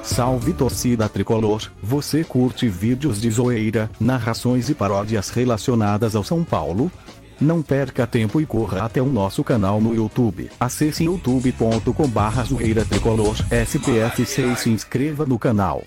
[0.09, 6.91] Salve torcida tricolor, você curte vídeos de zoeira, narrações e paródias relacionadas ao São Paulo?
[7.39, 10.49] Não perca tempo e corra até o nosso canal no YouTube.
[10.59, 15.83] Acesse youtube.com barra zoeira tricolor SPF6 e se inscreva no canal.